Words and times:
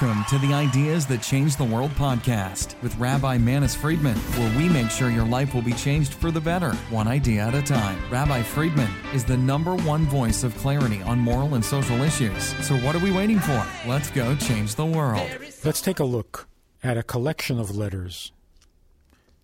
Welcome 0.00 0.24
to 0.26 0.46
the 0.46 0.54
Ideas 0.54 1.06
That 1.06 1.22
Change 1.22 1.56
the 1.56 1.64
World 1.64 1.90
podcast 1.92 2.80
with 2.82 2.96
Rabbi 2.98 3.36
Manis 3.36 3.74
Friedman, 3.74 4.16
where 4.16 4.56
we 4.56 4.68
make 4.68 4.90
sure 4.90 5.10
your 5.10 5.26
life 5.26 5.54
will 5.54 5.62
be 5.62 5.72
changed 5.72 6.14
for 6.14 6.30
the 6.30 6.40
better, 6.40 6.72
one 6.90 7.08
idea 7.08 7.42
at 7.42 7.54
a 7.56 7.62
time. 7.62 7.98
Rabbi 8.08 8.42
Friedman 8.42 8.90
is 9.12 9.24
the 9.24 9.36
number 9.36 9.74
one 9.74 10.04
voice 10.04 10.44
of 10.44 10.56
clarity 10.58 11.02
on 11.02 11.18
moral 11.18 11.54
and 11.54 11.64
social 11.64 12.00
issues. 12.02 12.54
So, 12.64 12.76
what 12.76 12.94
are 12.94 13.00
we 13.00 13.10
waiting 13.10 13.40
for? 13.40 13.66
Let's 13.88 14.08
go 14.10 14.36
change 14.36 14.76
the 14.76 14.86
world. 14.86 15.28
Let's 15.64 15.80
take 15.80 15.98
a 15.98 16.04
look 16.04 16.46
at 16.80 16.96
a 16.96 17.02
collection 17.02 17.58
of 17.58 17.74
letters 17.74 18.30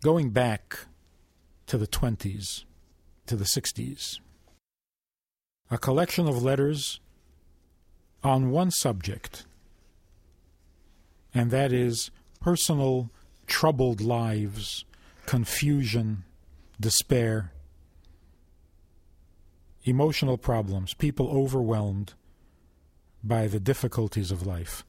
going 0.05 0.31
back 0.31 0.79
to 1.67 1.77
the 1.77 1.89
20s, 1.89 2.65
to 3.27 3.35
the 3.35 3.45
60s. 3.45 4.21
A 5.69 5.79
collection 5.79 6.29
of 6.29 6.45
letters 6.45 7.01
on 8.23 8.53
one 8.53 8.71
subject 8.71 9.47
and 11.35 11.51
that 11.51 11.73
is 11.73 12.11
personal 12.41 13.11
troubled 13.47 14.01
lives, 14.01 14.85
confusion, 15.27 16.25
despair, 16.81 17.53
emotional 19.85 20.39
problems, 20.39 20.95
people 20.95 21.29
overwhelmed 21.29 22.15
by 23.23 23.47
the 23.47 23.61
difficulties 23.61 24.31
of 24.31 24.47
life. 24.47 24.85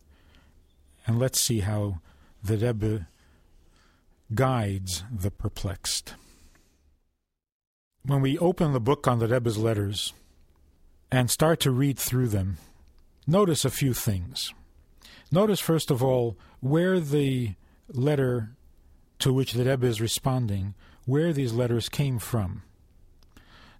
And 1.08 1.20
let's 1.20 1.40
see 1.40 1.60
how 1.60 2.00
the 2.44 2.58
Rebbe 2.58 3.08
guides 4.34 5.04
the 5.12 5.32
perplexed. 5.32 6.16
When 8.04 8.22
we 8.22 8.38
open 8.38 8.74
the 8.74 8.80
book 8.80 9.08
on 9.08 9.20
the 9.20 9.28
Rebbe's 9.28 9.58
letters 9.58 10.14
and 11.12 11.30
start 11.30 11.60
to 11.62 11.72
read 11.72 11.98
through 11.98 12.28
them, 12.28 12.58
notice 13.26 13.66
a 13.66 13.70
few 13.70 13.94
things. 13.94 14.54
Notice, 15.32 15.60
first 15.60 15.92
of 15.92 16.04
all, 16.04 16.38
where 16.60 17.00
the 17.00 17.56
letter 17.90 18.52
to 19.20 19.34
which 19.34 19.54
the 19.54 19.66
Rebbe 19.66 19.86
is 19.86 20.02
responding, 20.02 20.74
where 21.06 21.34
these 21.34 21.54
letters 21.54 21.90
came 21.90 22.20
from. 22.20 22.64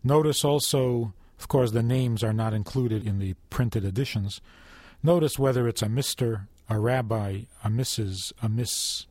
Notice 0.04 0.46
also, 0.46 1.14
of 1.40 1.48
course, 1.48 1.72
the 1.72 1.84
names 1.84 2.24
are 2.24 2.34
not 2.34 2.54
included 2.54 3.06
in 3.06 3.20
the 3.20 3.36
printed 3.50 3.84
editions. 3.84 4.42
Notice 5.04 5.38
whether 5.38 5.68
it's 5.68 5.82
a 5.82 5.88
Mr., 5.88 6.48
a 6.70 6.80
Rabbi, 6.80 7.42
a 7.64 7.70
Mrs., 7.70 8.32
a 8.42 8.50
Miss. 8.50 9.06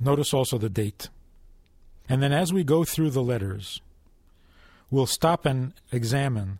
Notice 0.00 0.32
also 0.32 0.58
the 0.58 0.70
date. 0.70 1.08
And 2.08 2.22
then 2.22 2.32
as 2.32 2.52
we 2.52 2.64
go 2.64 2.84
through 2.84 3.10
the 3.10 3.22
letters, 3.22 3.80
we'll 4.90 5.06
stop 5.06 5.44
and 5.44 5.74
examine 5.92 6.58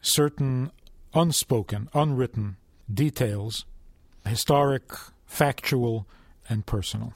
certain 0.00 0.70
unspoken, 1.12 1.88
unwritten 1.92 2.56
details 2.94 3.64
historic, 4.26 4.84
factual, 5.26 6.06
and 6.48 6.66
personal. 6.66 7.14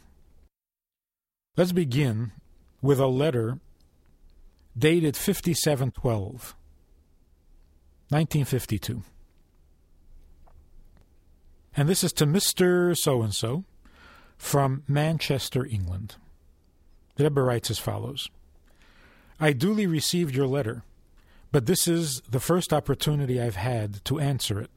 Let's 1.56 1.72
begin 1.72 2.32
with 2.82 2.98
a 2.98 3.06
letter 3.06 3.58
dated 4.76 5.16
5712, 5.16 6.54
1952. 8.08 9.02
And 11.76 11.88
this 11.88 12.04
is 12.04 12.12
to 12.14 12.26
Mr. 12.26 12.96
So 12.96 13.22
and 13.22 13.34
so 13.34 13.64
from 14.36 14.82
Manchester, 14.86 15.64
England. 15.64 16.16
Rebbe 17.18 17.40
writes 17.40 17.70
as 17.70 17.78
follows 17.78 18.28
I 19.40 19.52
duly 19.52 19.86
received 19.86 20.34
your 20.34 20.46
letter, 20.46 20.84
but 21.50 21.66
this 21.66 21.88
is 21.88 22.20
the 22.28 22.40
first 22.40 22.72
opportunity 22.72 23.40
I've 23.40 23.56
had 23.56 24.04
to 24.06 24.20
answer 24.20 24.60
it. 24.60 24.70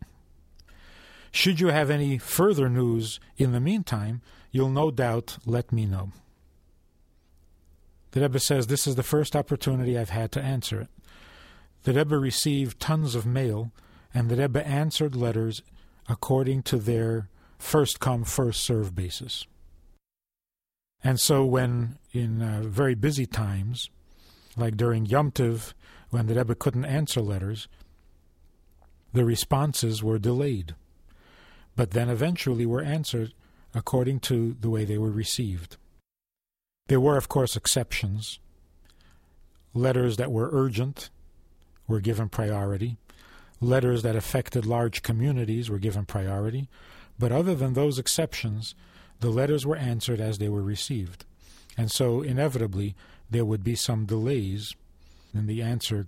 Should 1.38 1.60
you 1.60 1.68
have 1.68 1.92
any 1.92 2.18
further 2.18 2.68
news 2.68 3.20
in 3.38 3.52
the 3.52 3.60
meantime, 3.60 4.24
you'll 4.50 4.72
no 4.72 4.90
doubt 4.90 5.38
let 5.46 5.72
me 5.72 5.86
know. 5.86 6.10
The 8.10 8.22
Rebbe 8.22 8.40
says 8.40 8.66
this 8.66 8.88
is 8.88 8.96
the 8.96 9.04
first 9.04 9.36
opportunity 9.36 9.96
I've 9.96 10.10
had 10.10 10.32
to 10.32 10.42
answer 10.42 10.82
it. 10.82 10.88
The 11.84 11.94
Rebbe 11.94 12.18
received 12.18 12.80
tons 12.80 13.14
of 13.14 13.28
mail, 13.28 13.72
and 14.16 14.30
the 14.30 14.36
Rebbe 14.36 14.66
answered 14.66 15.16
letters 15.16 15.62
according 16.10 16.64
to 16.64 16.78
their 16.78 17.30
first 17.60 18.00
come, 18.00 18.24
first 18.24 18.64
serve 18.64 18.96
basis. 18.96 19.46
And 21.04 21.20
so, 21.20 21.46
when 21.46 22.00
in 22.14 22.42
uh, 22.42 22.64
very 22.64 22.96
busy 22.96 23.28
times, 23.28 23.92
like 24.56 24.76
during 24.76 25.06
Yom 25.06 25.30
Tov, 25.30 25.76
when 26.10 26.26
the 26.26 26.34
Rebbe 26.34 26.56
couldn't 26.56 26.86
answer 26.86 27.22
letters, 27.22 27.68
the 29.14 29.24
responses 29.24 30.02
were 30.02 30.18
delayed 30.18 30.74
but 31.78 31.92
then 31.92 32.10
eventually 32.10 32.66
were 32.66 32.82
answered 32.82 33.34
according 33.74 34.20
to 34.20 34.58
the 34.60 34.70
way 34.70 34.84
they 34.84 34.98
were 34.98 35.12
received. 35.12 35.78
There 36.88 37.00
were, 37.00 37.18
of 37.18 37.30
course, 37.30 37.56
exceptions. 37.56 38.40
Letters 39.74 40.18
that 40.18 40.32
were 40.32 40.50
urgent 40.52 41.10
were 41.88 42.02
given 42.02 42.30
priority. 42.30 42.98
Letters 43.62 44.02
that 44.02 44.16
affected 44.16 44.66
large 44.66 45.04
communities 45.04 45.70
were 45.70 45.78
given 45.78 46.06
priority. 46.06 46.68
But 47.20 47.32
other 47.32 47.54
than 47.54 47.74
those 47.74 48.00
exceptions, 48.00 48.74
the 49.20 49.30
letters 49.30 49.66
were 49.66 49.76
answered 49.76 50.20
as 50.20 50.40
they 50.40 50.50
were 50.50 50.64
received. 50.64 51.26
And 51.78 51.92
so, 51.92 52.22
inevitably, 52.22 52.96
there 53.30 53.46
would 53.46 53.64
be 53.64 53.76
some 53.76 54.06
delays 54.06 54.76
in 55.34 55.46
the 55.46 55.62
answer 55.62 56.08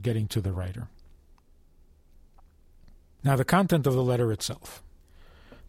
getting 0.00 0.28
to 0.28 0.40
the 0.40 0.52
writer. 0.52 0.88
Now, 3.24 3.36
the 3.36 3.44
content 3.44 3.86
of 3.86 3.94
the 3.94 4.02
letter 4.02 4.32
itself. 4.32 4.82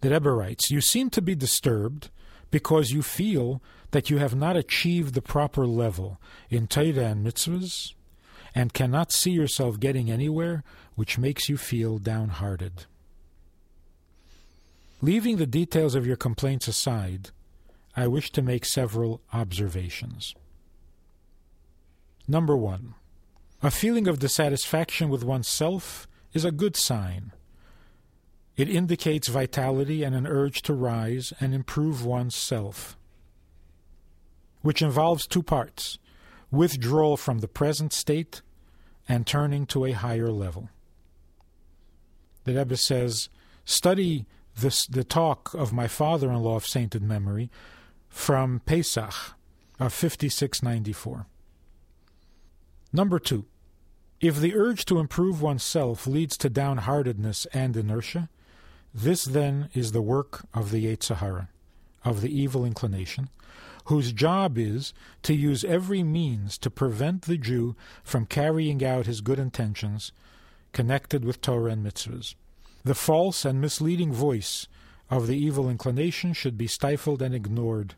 The 0.01 0.11
Rebbe 0.11 0.31
writes 0.31 0.71
You 0.71 0.81
seem 0.81 1.09
to 1.11 1.21
be 1.21 1.35
disturbed 1.35 2.09
because 2.51 2.91
you 2.91 3.01
feel 3.01 3.61
that 3.91 4.09
you 4.09 4.17
have 4.17 4.35
not 4.35 4.55
achieved 4.55 5.13
the 5.13 5.21
proper 5.21 5.65
level 5.65 6.19
in 6.49 6.67
Torah 6.67 7.05
and 7.05 7.25
mitzvahs 7.25 7.93
and 8.55 8.73
cannot 8.73 9.11
see 9.11 9.31
yourself 9.31 9.79
getting 9.79 10.09
anywhere, 10.09 10.63
which 10.95 11.17
makes 11.17 11.49
you 11.49 11.57
feel 11.57 11.97
downhearted. 11.97 12.85
Leaving 15.01 15.37
the 15.37 15.47
details 15.47 15.95
of 15.95 16.05
your 16.05 16.15
complaints 16.15 16.67
aside, 16.67 17.29
I 17.95 18.07
wish 18.07 18.31
to 18.31 18.41
make 18.41 18.65
several 18.65 19.21
observations. 19.33 20.35
Number 22.27 22.55
one, 22.55 22.95
a 23.61 23.71
feeling 23.71 24.07
of 24.07 24.19
dissatisfaction 24.19 25.09
with 25.09 25.23
oneself 25.23 26.07
is 26.33 26.45
a 26.45 26.51
good 26.51 26.75
sign 26.75 27.31
it 28.59 28.67
indicates 28.67 29.29
vitality 29.29 30.03
and 30.03 30.13
an 30.13 30.27
urge 30.27 30.61
to 30.63 30.73
rise 30.73 31.31
and 31.39 31.53
improve 31.53 32.03
one's 32.03 32.35
self, 32.35 32.97
which 34.61 34.81
involves 34.81 35.25
two 35.25 35.41
parts 35.41 35.97
withdrawal 36.51 37.15
from 37.15 37.39
the 37.39 37.47
present 37.47 37.93
state 37.93 38.41
and 39.07 39.25
turning 39.25 39.65
to 39.65 39.85
a 39.85 39.93
higher 39.93 40.29
level. 40.29 40.67
The 42.43 42.53
Rebbe 42.53 42.75
says, 42.75 43.29
Study 43.63 44.25
this, 44.57 44.85
the 44.87 45.05
talk 45.05 45.53
of 45.53 45.71
my 45.71 45.87
father 45.87 46.29
in 46.29 46.39
law 46.39 46.57
of 46.57 46.65
sainted 46.65 47.01
memory 47.01 47.49
from 48.09 48.59
Pesach 48.65 49.13
of 49.79 49.93
5694. 49.93 51.27
Number 52.91 53.19
two, 53.19 53.45
if 54.19 54.35
the 54.35 54.53
urge 54.53 54.83
to 54.83 54.99
improve 54.99 55.41
oneself 55.41 56.05
leads 56.05 56.35
to 56.39 56.49
downheartedness 56.49 57.47
and 57.53 57.77
inertia, 57.77 58.27
this 58.93 59.25
then 59.25 59.69
is 59.73 59.91
the 59.91 60.01
work 60.01 60.45
of 60.53 60.71
the 60.71 60.85
Yetzer 60.85 61.17
Hara, 61.17 61.49
of 62.03 62.21
the 62.21 62.35
evil 62.35 62.65
inclination, 62.65 63.29
whose 63.85 64.11
job 64.11 64.57
is 64.57 64.93
to 65.23 65.33
use 65.33 65.63
every 65.63 66.03
means 66.03 66.57
to 66.59 66.69
prevent 66.69 67.23
the 67.23 67.37
Jew 67.37 67.75
from 68.03 68.25
carrying 68.25 68.83
out 68.83 69.05
his 69.05 69.21
good 69.21 69.39
intentions 69.39 70.11
connected 70.73 71.25
with 71.25 71.41
Torah 71.41 71.71
and 71.71 71.85
mitzvahs. 71.85 72.35
The 72.83 72.95
false 72.95 73.45
and 73.45 73.59
misleading 73.59 74.13
voice 74.13 74.67
of 75.09 75.27
the 75.27 75.37
evil 75.37 75.69
inclination 75.69 76.33
should 76.33 76.57
be 76.57 76.67
stifled 76.67 77.21
and 77.21 77.33
ignored. 77.33 77.95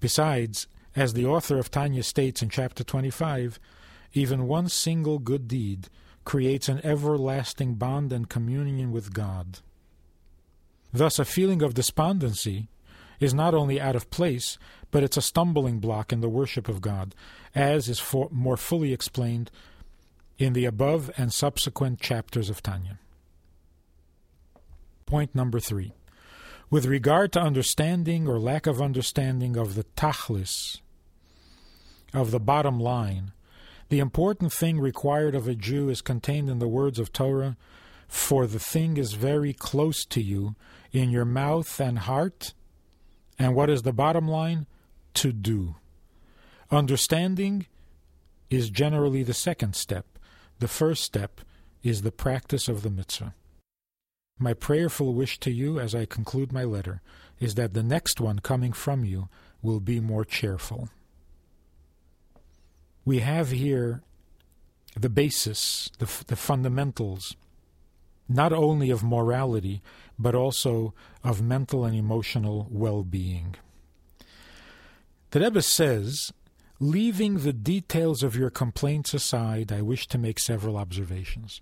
Besides, 0.00 0.68
as 0.94 1.12
the 1.12 1.26
author 1.26 1.58
of 1.58 1.70
Tanya 1.70 2.02
states 2.02 2.42
in 2.42 2.48
chapter 2.48 2.84
25, 2.84 3.58
even 4.14 4.46
one 4.46 4.68
single 4.68 5.18
good 5.18 5.48
deed 5.48 5.88
creates 6.24 6.68
an 6.68 6.80
everlasting 6.84 7.74
bond 7.74 8.12
and 8.12 8.28
communion 8.28 8.92
with 8.92 9.12
God. 9.12 9.60
Thus, 10.92 11.18
a 11.18 11.24
feeling 11.24 11.62
of 11.62 11.74
despondency 11.74 12.68
is 13.20 13.34
not 13.34 13.54
only 13.54 13.80
out 13.80 13.96
of 13.96 14.10
place, 14.10 14.58
but 14.90 15.02
it's 15.02 15.16
a 15.16 15.22
stumbling 15.22 15.80
block 15.80 16.12
in 16.12 16.20
the 16.20 16.28
worship 16.28 16.68
of 16.68 16.80
God, 16.80 17.14
as 17.54 17.88
is 17.88 17.98
for, 17.98 18.28
more 18.30 18.56
fully 18.56 18.92
explained 18.92 19.50
in 20.38 20.52
the 20.52 20.64
above 20.64 21.10
and 21.16 21.32
subsequent 21.32 22.00
chapters 22.00 22.48
of 22.48 22.62
Tanya. 22.62 22.98
Point 25.04 25.34
number 25.34 25.58
three. 25.58 25.92
With 26.70 26.86
regard 26.86 27.32
to 27.32 27.40
understanding 27.40 28.28
or 28.28 28.38
lack 28.38 28.66
of 28.66 28.80
understanding 28.80 29.56
of 29.56 29.74
the 29.74 29.84
tachlis, 29.96 30.80
of 32.12 32.30
the 32.30 32.40
bottom 32.40 32.78
line, 32.78 33.32
the 33.88 33.98
important 33.98 34.52
thing 34.52 34.80
required 34.80 35.34
of 35.34 35.48
a 35.48 35.54
Jew 35.54 35.88
is 35.88 36.00
contained 36.00 36.50
in 36.50 36.58
the 36.58 36.68
words 36.68 36.98
of 36.98 37.12
Torah 37.12 37.56
for 38.08 38.46
the 38.46 38.58
thing 38.58 38.96
is 38.96 39.12
very 39.12 39.52
close 39.52 40.04
to 40.06 40.22
you 40.22 40.56
in 40.92 41.10
your 41.10 41.26
mouth 41.26 41.78
and 41.78 41.98
heart. 42.00 42.54
And 43.38 43.54
what 43.54 43.70
is 43.70 43.82
the 43.82 43.92
bottom 43.92 44.26
line? 44.26 44.66
To 45.14 45.32
do. 45.32 45.76
Understanding 46.70 47.66
is 48.50 48.70
generally 48.70 49.22
the 49.22 49.34
second 49.34 49.76
step. 49.76 50.06
The 50.58 50.68
first 50.68 51.02
step 51.02 51.40
is 51.82 52.02
the 52.02 52.12
practice 52.12 52.68
of 52.68 52.82
the 52.82 52.90
mitzvah. 52.90 53.34
My 54.38 54.54
prayerful 54.54 55.14
wish 55.14 55.38
to 55.40 55.50
you 55.50 55.78
as 55.78 55.94
I 55.94 56.04
conclude 56.04 56.52
my 56.52 56.64
letter 56.64 57.02
is 57.40 57.56
that 57.56 57.74
the 57.74 57.82
next 57.82 58.20
one 58.20 58.38
coming 58.38 58.72
from 58.72 59.04
you 59.04 59.28
will 59.62 59.80
be 59.80 60.00
more 60.00 60.24
cheerful. 60.24 60.88
We 63.04 63.20
have 63.20 63.50
here 63.50 64.02
the 64.96 65.08
basis, 65.08 65.90
the, 65.98 66.08
the 66.26 66.36
fundamentals, 66.36 67.36
not 68.28 68.52
only 68.52 68.90
of 68.90 69.02
morality, 69.02 69.80
but 70.18 70.34
also 70.34 70.92
of 71.24 71.40
mental 71.40 71.84
and 71.84 71.96
emotional 71.96 72.66
well 72.70 73.02
being. 73.02 73.54
The 75.30 75.40
Rebbe 75.40 75.62
says, 75.62 76.32
leaving 76.80 77.38
the 77.38 77.52
details 77.52 78.22
of 78.22 78.36
your 78.36 78.50
complaints 78.50 79.14
aside, 79.14 79.72
I 79.72 79.82
wish 79.82 80.06
to 80.08 80.18
make 80.18 80.38
several 80.38 80.76
observations. 80.76 81.60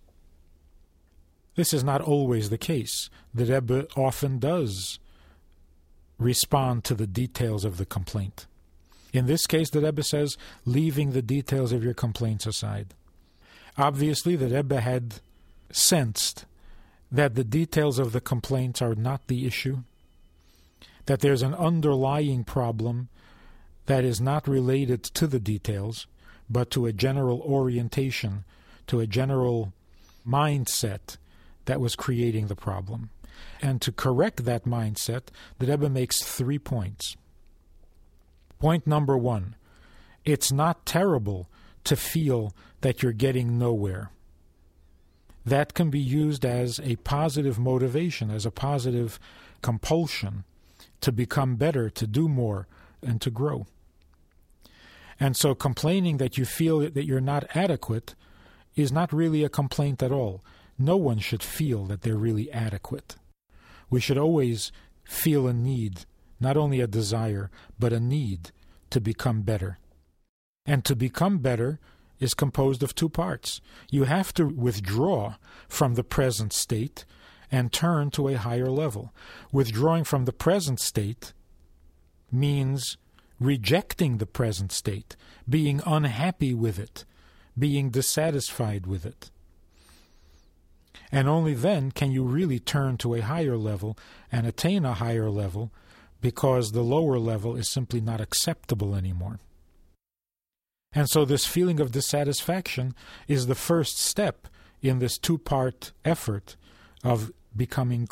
This 1.57 1.73
is 1.73 1.83
not 1.83 2.01
always 2.01 2.51
the 2.51 2.59
case. 2.59 3.09
The 3.35 3.47
Rebbe 3.47 3.89
often 3.97 4.39
does 4.39 4.99
respond 6.19 6.85
to 6.85 6.95
the 6.95 7.07
details 7.07 7.65
of 7.65 7.77
the 7.77 7.87
complaint. 7.87 8.47
In 9.17 9.25
this 9.25 9.47
case, 9.47 9.71
the 9.71 9.81
Rebbe 9.81 10.03
says, 10.03 10.37
leaving 10.67 11.13
the 11.13 11.23
details 11.23 11.73
of 11.73 11.83
your 11.83 11.95
complaints 11.95 12.47
aside. 12.47 12.93
Obviously, 13.79 14.37
the 14.37 14.49
Rebbe 14.49 14.79
had 14.79 15.21
sensed 15.71 16.45
that 17.11 17.35
the 17.35 17.45
details 17.45 17.99
of 17.99 18.13
the 18.13 18.21
complaints 18.21 18.83
are 18.83 18.95
not 18.95 19.27
the 19.29 19.47
issue, 19.47 19.79
that 21.07 21.21
there's 21.21 21.41
an 21.41 21.55
underlying 21.55 22.45
problem 22.45 23.09
that 23.87 24.05
is 24.05 24.21
not 24.21 24.47
related 24.47 25.03
to 25.03 25.27
the 25.27 25.41
details, 25.41 26.07
but 26.51 26.71
to 26.73 26.85
a 26.85 26.93
general 26.93 27.41
orientation, 27.41 28.45
to 28.87 29.01
a 29.01 29.07
general 29.07 29.73
mindset 30.29 31.17
that 31.65 31.81
was 31.81 31.97
creating 31.97 32.49
the 32.49 32.55
problem. 32.55 33.09
And 33.63 33.81
to 33.81 33.93
correct 33.93 34.45
that 34.45 34.65
mindset, 34.65 35.29
the 35.59 35.69
Rebbe 35.69 35.89
makes 35.89 36.23
three 36.23 36.59
points. 36.59 37.17
Point 38.59 38.87
number 38.87 39.17
one 39.17 39.55
it's 40.25 40.51
not 40.51 40.85
terrible 40.85 41.49
to 41.85 41.95
feel 41.95 42.53
that 42.81 43.03
you're 43.03 43.13
getting 43.13 43.59
nowhere. 43.59 44.11
That 45.45 45.75
can 45.75 45.91
be 45.91 46.01
used 46.01 46.45
as 46.45 46.81
a 46.81 46.97
positive 46.97 47.59
motivation, 47.59 48.31
as 48.31 48.45
a 48.45 48.51
positive 48.51 49.21
compulsion 49.63 50.45
to 51.01 51.13
become 51.13 51.55
better, 51.55 51.89
to 51.91 52.07
do 52.07 52.29
more, 52.29 52.67
and 53.03 53.21
to 53.21 53.31
grow. 53.31 53.67
And 55.21 55.37
so 55.37 55.55
complaining 55.55 56.17
that 56.17 56.37
you 56.37 56.45
feel 56.45 56.81
that 56.81 57.07
you're 57.07 57.21
not 57.21 57.57
adequate 57.57 58.15
is 58.75 58.93
not 58.93 59.13
really 59.13 59.45
a 59.45 59.49
complaint 59.49 60.03
at 60.03 60.13
all. 60.13 60.45
No 60.79 60.97
one 60.97 61.19
should 61.21 61.43
feel 61.43 61.85
that 61.87 62.03
they're 62.03 62.17
really 62.17 62.51
adequate. 62.53 63.17
We 63.89 64.01
should 64.01 64.19
always 64.19 64.73
feel 65.05 65.47
a 65.47 65.53
need, 65.53 66.05
not 66.41 66.57
only 66.57 66.81
a 66.81 66.87
desire, 66.87 67.51
but 67.79 67.93
a 67.93 68.01
need 68.01 68.51
to 68.91 69.01
become 69.01 69.43
better. 69.43 69.79
And 70.65 70.85
to 70.85 70.97
become 70.97 71.39
better 71.39 71.79
is 72.19 72.35
composed 72.35 72.83
of 72.83 72.95
two 72.95 73.09
parts. 73.09 73.61
You 73.91 74.05
have 74.05 74.33
to 74.35 74.47
withdraw 74.47 75.37
from 75.69 75.95
the 75.95 76.05
present 76.05 76.53
state 76.53 77.05
and 77.51 77.73
turn 77.73 78.11
to 78.13 78.29
a 78.29 78.35
higher 78.35 78.71
level. 78.71 79.13
Withdrawing 79.53 80.05
from 80.05 80.25
the 80.25 80.33
present 80.33 80.81
state 80.81 81.33
means 82.33 82.97
rejecting 83.39 84.19
the 84.19 84.27
present 84.27 84.73
state, 84.73 85.17
being 85.49 85.81
unhappy 85.87 86.55
with 86.55 86.79
it, 86.79 87.05
being 87.59 87.91
dissatisfied 87.91 88.87
with 88.87 89.07
it. 89.07 89.31
And 91.13 91.29
only 91.29 91.55
then 91.55 91.93
can 91.93 92.11
you 92.11 92.25
really 92.25 92.59
turn 92.59 92.97
to 92.99 93.15
a 93.15 93.21
higher 93.21 93.57
level 93.57 93.97
and 94.33 94.47
attain 94.47 94.85
a 94.85 94.95
higher 94.95 95.31
level 95.31 95.71
because 96.21 96.73
the 96.73 96.83
lower 96.83 97.19
level 97.19 97.57
is 97.57 97.71
simply 97.71 98.01
not 98.01 98.21
acceptable 98.21 98.95
anymore. 98.95 99.39
And 100.93 101.09
so, 101.09 101.25
this 101.25 101.45
feeling 101.45 101.81
of 101.81 101.93
dissatisfaction 101.93 102.95
is 103.29 103.47
the 103.47 103.55
first 103.55 103.99
step 103.99 104.49
in 104.81 104.99
this 104.99 105.19
two 105.19 105.39
part 105.39 105.93
effort 106.05 106.57
of 107.05 107.33
becoming 107.55 108.09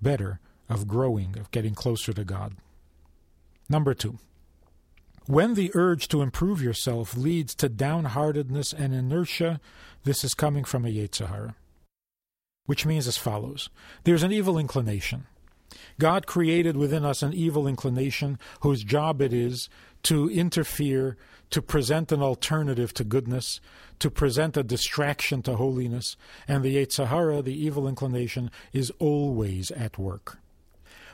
better, 0.00 0.40
of 0.68 0.86
growing, 0.86 1.36
of 1.38 1.50
getting 1.50 1.74
closer 1.74 2.12
to 2.12 2.24
God. 2.24 2.54
Number 3.68 3.94
two, 3.94 4.18
when 5.26 5.54
the 5.54 5.72
urge 5.74 6.08
to 6.08 6.22
improve 6.22 6.62
yourself 6.62 7.16
leads 7.16 7.54
to 7.56 7.68
downheartedness 7.68 8.72
and 8.72 8.94
inertia, 8.94 9.60
this 10.04 10.22
is 10.22 10.34
coming 10.34 10.64
from 10.64 10.84
a 10.84 10.88
Yetzer 10.88 11.28
Hara 11.28 11.56
which 12.66 12.86
means 12.86 13.06
as 13.06 13.16
follows 13.16 13.68
There's 14.04 14.22
an 14.22 14.32
evil 14.32 14.58
inclination. 14.58 15.26
God 15.98 16.26
created 16.26 16.76
within 16.76 17.04
us 17.04 17.22
an 17.22 17.32
evil 17.32 17.66
inclination 17.66 18.38
whose 18.60 18.82
job 18.82 19.20
it 19.20 19.32
is 19.32 19.68
to 20.04 20.30
interfere, 20.30 21.16
to 21.50 21.62
present 21.62 22.12
an 22.12 22.22
alternative 22.22 22.92
to 22.94 23.04
goodness, 23.04 23.60
to 23.98 24.10
present 24.10 24.56
a 24.56 24.62
distraction 24.62 25.42
to 25.42 25.56
holiness, 25.56 26.16
and 26.46 26.62
the 26.62 26.76
Yetzer 26.76 27.06
Hara, 27.06 27.42
the 27.42 27.54
evil 27.54 27.88
inclination, 27.88 28.50
is 28.72 28.92
always 28.98 29.70
at 29.70 29.98
work. 29.98 30.38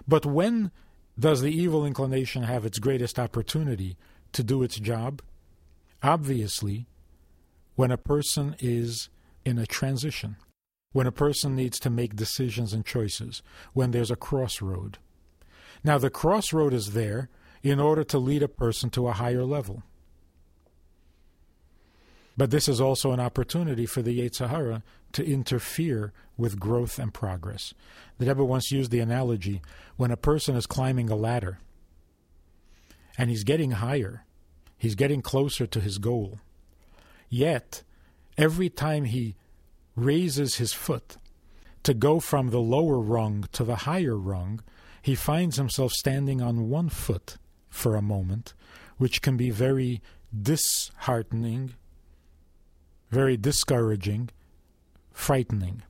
But 0.08 0.26
when 0.26 0.70
does 1.18 1.42
the 1.42 1.52
evil 1.52 1.84
inclination 1.84 2.44
have 2.44 2.64
its 2.64 2.78
greatest 2.78 3.18
opportunity 3.18 3.96
to 4.32 4.42
do 4.42 4.62
its 4.62 4.76
job? 4.76 5.22
Obviously, 6.02 6.86
when 7.76 7.90
a 7.90 7.98
person 7.98 8.56
is 8.58 9.10
in 9.44 9.58
a 9.58 9.66
transition 9.66 10.36
when 10.92 11.06
a 11.06 11.12
person 11.12 11.54
needs 11.54 11.78
to 11.80 11.90
make 11.90 12.16
decisions 12.16 12.72
and 12.72 12.84
choices, 12.84 13.42
when 13.72 13.90
there's 13.92 14.10
a 14.10 14.16
crossroad. 14.16 14.98
Now, 15.84 15.98
the 15.98 16.10
crossroad 16.10 16.72
is 16.72 16.92
there 16.92 17.28
in 17.62 17.78
order 17.78 18.04
to 18.04 18.18
lead 18.18 18.42
a 18.42 18.48
person 18.48 18.90
to 18.90 19.08
a 19.08 19.12
higher 19.12 19.44
level. 19.44 19.82
But 22.36 22.50
this 22.50 22.68
is 22.68 22.80
also 22.80 23.12
an 23.12 23.20
opportunity 23.20 23.86
for 23.86 24.02
the 24.02 24.18
Yetzer 24.18 24.48
Hara 24.48 24.82
to 25.12 25.24
interfere 25.24 26.12
with 26.36 26.58
growth 26.58 26.98
and 26.98 27.12
progress. 27.12 27.74
The 28.18 28.26
Rebbe 28.26 28.44
once 28.44 28.70
used 28.70 28.90
the 28.90 29.00
analogy 29.00 29.60
when 29.96 30.10
a 30.10 30.16
person 30.16 30.56
is 30.56 30.66
climbing 30.66 31.10
a 31.10 31.16
ladder 31.16 31.58
and 33.18 33.28
he's 33.28 33.44
getting 33.44 33.72
higher, 33.72 34.24
he's 34.78 34.94
getting 34.94 35.20
closer 35.20 35.66
to 35.66 35.80
his 35.80 35.98
goal. 35.98 36.40
Yet, 37.28 37.82
every 38.38 38.70
time 38.70 39.04
he 39.04 39.36
raises 39.96 40.56
his 40.56 40.72
foot 40.72 41.16
to 41.82 41.94
go 41.94 42.20
from 42.20 42.50
the 42.50 42.60
lower 42.60 42.98
rung 42.98 43.46
to 43.52 43.64
the 43.64 43.76
higher 43.76 44.16
rung, 44.16 44.60
he 45.02 45.14
finds 45.14 45.56
himself 45.56 45.92
standing 45.92 46.42
on 46.42 46.68
one 46.68 46.88
foot 46.88 47.36
for 47.68 47.96
a 47.96 48.02
moment, 48.02 48.52
which 48.98 49.22
can 49.22 49.36
be 49.36 49.50
very 49.50 50.02
disheartening, 50.38 51.74
very 53.10 53.36
discouraging, 53.36 54.28
frightening. 55.12 55.82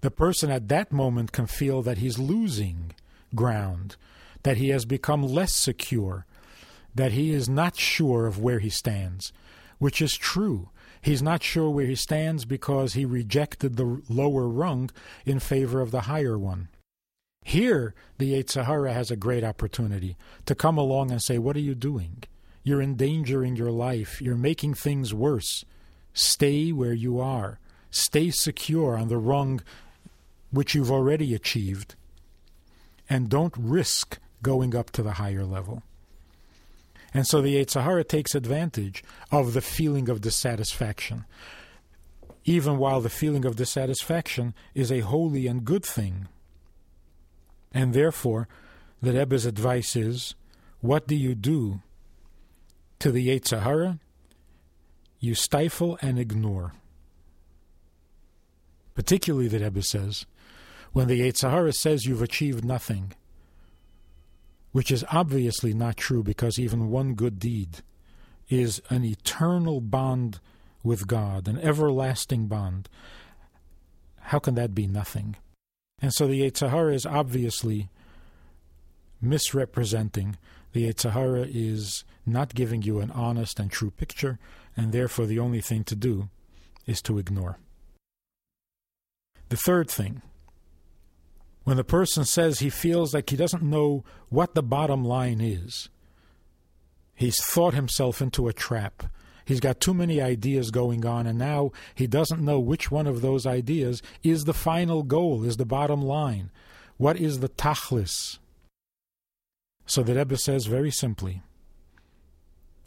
The 0.00 0.10
person 0.10 0.50
at 0.50 0.68
that 0.68 0.92
moment 0.92 1.32
can 1.32 1.46
feel 1.46 1.82
that 1.82 1.98
he's 1.98 2.18
losing 2.18 2.92
ground, 3.34 3.96
that 4.44 4.58
he 4.58 4.68
has 4.68 4.84
become 4.84 5.22
less 5.22 5.54
secure, 5.54 6.26
that 6.94 7.12
he 7.12 7.32
is 7.32 7.48
not 7.48 7.76
sure 7.76 8.26
of 8.26 8.38
where 8.38 8.60
he 8.60 8.70
stands, 8.70 9.32
which 9.78 10.00
is 10.00 10.14
true. 10.14 10.70
He's 11.06 11.22
not 11.22 11.44
sure 11.44 11.70
where 11.70 11.86
he 11.86 11.94
stands 11.94 12.44
because 12.44 12.94
he 12.94 13.04
rejected 13.04 13.76
the 13.76 14.02
lower 14.08 14.48
rung 14.48 14.90
in 15.24 15.38
favor 15.38 15.80
of 15.80 15.92
the 15.92 16.00
higher 16.00 16.36
one. 16.36 16.66
Here, 17.44 17.94
the 18.18 18.32
Yetzer 18.32 18.64
Hara 18.64 18.92
has 18.92 19.08
a 19.12 19.16
great 19.16 19.44
opportunity 19.44 20.16
to 20.46 20.56
come 20.56 20.76
along 20.76 21.12
and 21.12 21.22
say, 21.22 21.38
What 21.38 21.54
are 21.54 21.60
you 21.60 21.76
doing? 21.76 22.24
You're 22.64 22.82
endangering 22.82 23.54
your 23.54 23.70
life. 23.70 24.20
You're 24.20 24.34
making 24.34 24.74
things 24.74 25.14
worse. 25.14 25.64
Stay 26.12 26.72
where 26.72 26.92
you 26.92 27.20
are. 27.20 27.60
Stay 27.92 28.30
secure 28.30 28.96
on 28.96 29.06
the 29.06 29.16
rung 29.16 29.62
which 30.50 30.74
you've 30.74 30.90
already 30.90 31.36
achieved. 31.36 31.94
And 33.08 33.28
don't 33.28 33.54
risk 33.56 34.18
going 34.42 34.74
up 34.74 34.90
to 34.90 35.04
the 35.04 35.12
higher 35.12 35.44
level. 35.44 35.84
And 37.14 37.26
so 37.26 37.40
the 37.40 37.56
Yetzer 37.56 37.82
Hara 37.82 38.04
takes 38.04 38.34
advantage 38.34 39.02
of 39.30 39.52
the 39.54 39.60
feeling 39.60 40.08
of 40.08 40.20
dissatisfaction, 40.20 41.24
even 42.44 42.78
while 42.78 43.00
the 43.00 43.08
feeling 43.08 43.44
of 43.44 43.56
dissatisfaction 43.56 44.54
is 44.74 44.92
a 44.92 45.00
holy 45.00 45.46
and 45.46 45.64
good 45.64 45.84
thing. 45.84 46.28
And 47.72 47.92
therefore, 47.92 48.48
the 49.02 49.12
Rebbe's 49.12 49.46
advice 49.46 49.96
is 49.96 50.34
what 50.80 51.06
do 51.06 51.14
you 51.14 51.34
do 51.34 51.80
to 52.98 53.10
the 53.10 53.28
Yetzer 53.28 53.62
Hara? 53.62 53.98
You 55.18 55.34
stifle 55.34 55.98
and 56.02 56.18
ignore. 56.18 56.72
Particularly, 58.94 59.48
the 59.48 59.58
Rebbe 59.58 59.82
says, 59.82 60.26
when 60.92 61.08
the 61.08 61.20
Yetzer 61.20 61.50
Hara 61.50 61.72
says 61.72 62.06
you've 62.06 62.22
achieved 62.22 62.64
nothing, 62.64 63.12
which 64.76 64.90
is 64.90 65.06
obviously 65.10 65.72
not 65.72 65.96
true 65.96 66.22
because 66.22 66.58
even 66.58 66.90
one 66.90 67.14
good 67.14 67.38
deed 67.38 67.78
is 68.50 68.82
an 68.90 69.02
eternal 69.06 69.80
bond 69.80 70.38
with 70.82 71.06
God, 71.06 71.48
an 71.48 71.58
everlasting 71.60 72.46
bond. 72.46 72.90
How 74.20 74.38
can 74.38 74.54
that 74.56 74.74
be 74.74 74.86
nothing? 74.86 75.36
And 76.02 76.12
so 76.12 76.26
the 76.26 76.42
Yetzer 76.42 76.68
Hara 76.68 76.92
is 76.92 77.06
obviously 77.06 77.88
misrepresenting. 79.18 80.36
The 80.72 80.92
Yetzer 80.92 81.12
Hara 81.12 81.46
is 81.48 82.04
not 82.26 82.54
giving 82.54 82.82
you 82.82 83.00
an 83.00 83.10
honest 83.12 83.58
and 83.58 83.70
true 83.70 83.92
picture, 83.92 84.38
and 84.76 84.92
therefore 84.92 85.24
the 85.24 85.38
only 85.38 85.62
thing 85.62 85.84
to 85.84 85.96
do 85.96 86.28
is 86.84 87.00
to 87.00 87.16
ignore. 87.16 87.56
The 89.48 89.56
third 89.56 89.88
thing, 89.90 90.20
when 91.66 91.76
the 91.76 91.82
person 91.82 92.24
says 92.24 92.60
he 92.60 92.70
feels 92.70 93.12
like 93.12 93.28
he 93.28 93.36
doesn't 93.36 93.60
know 93.60 94.04
what 94.28 94.54
the 94.54 94.62
bottom 94.62 95.04
line 95.04 95.40
is, 95.40 95.88
he's 97.16 97.44
thought 97.44 97.74
himself 97.74 98.22
into 98.22 98.46
a 98.46 98.52
trap. 98.52 99.02
He's 99.44 99.58
got 99.58 99.80
too 99.80 99.92
many 99.92 100.20
ideas 100.20 100.70
going 100.70 101.04
on, 101.04 101.26
and 101.26 101.36
now 101.36 101.72
he 101.92 102.06
doesn't 102.06 102.44
know 102.44 102.60
which 102.60 102.92
one 102.92 103.08
of 103.08 103.20
those 103.20 103.46
ideas 103.46 104.00
is 104.22 104.44
the 104.44 104.54
final 104.54 105.02
goal, 105.02 105.42
is 105.42 105.56
the 105.56 105.66
bottom 105.66 106.00
line. 106.00 106.52
What 106.98 107.16
is 107.16 107.40
the 107.40 107.48
tachlis? 107.48 108.38
So 109.86 110.04
the 110.04 110.14
Rebbe 110.14 110.36
says 110.36 110.66
very 110.66 110.92
simply 110.92 111.42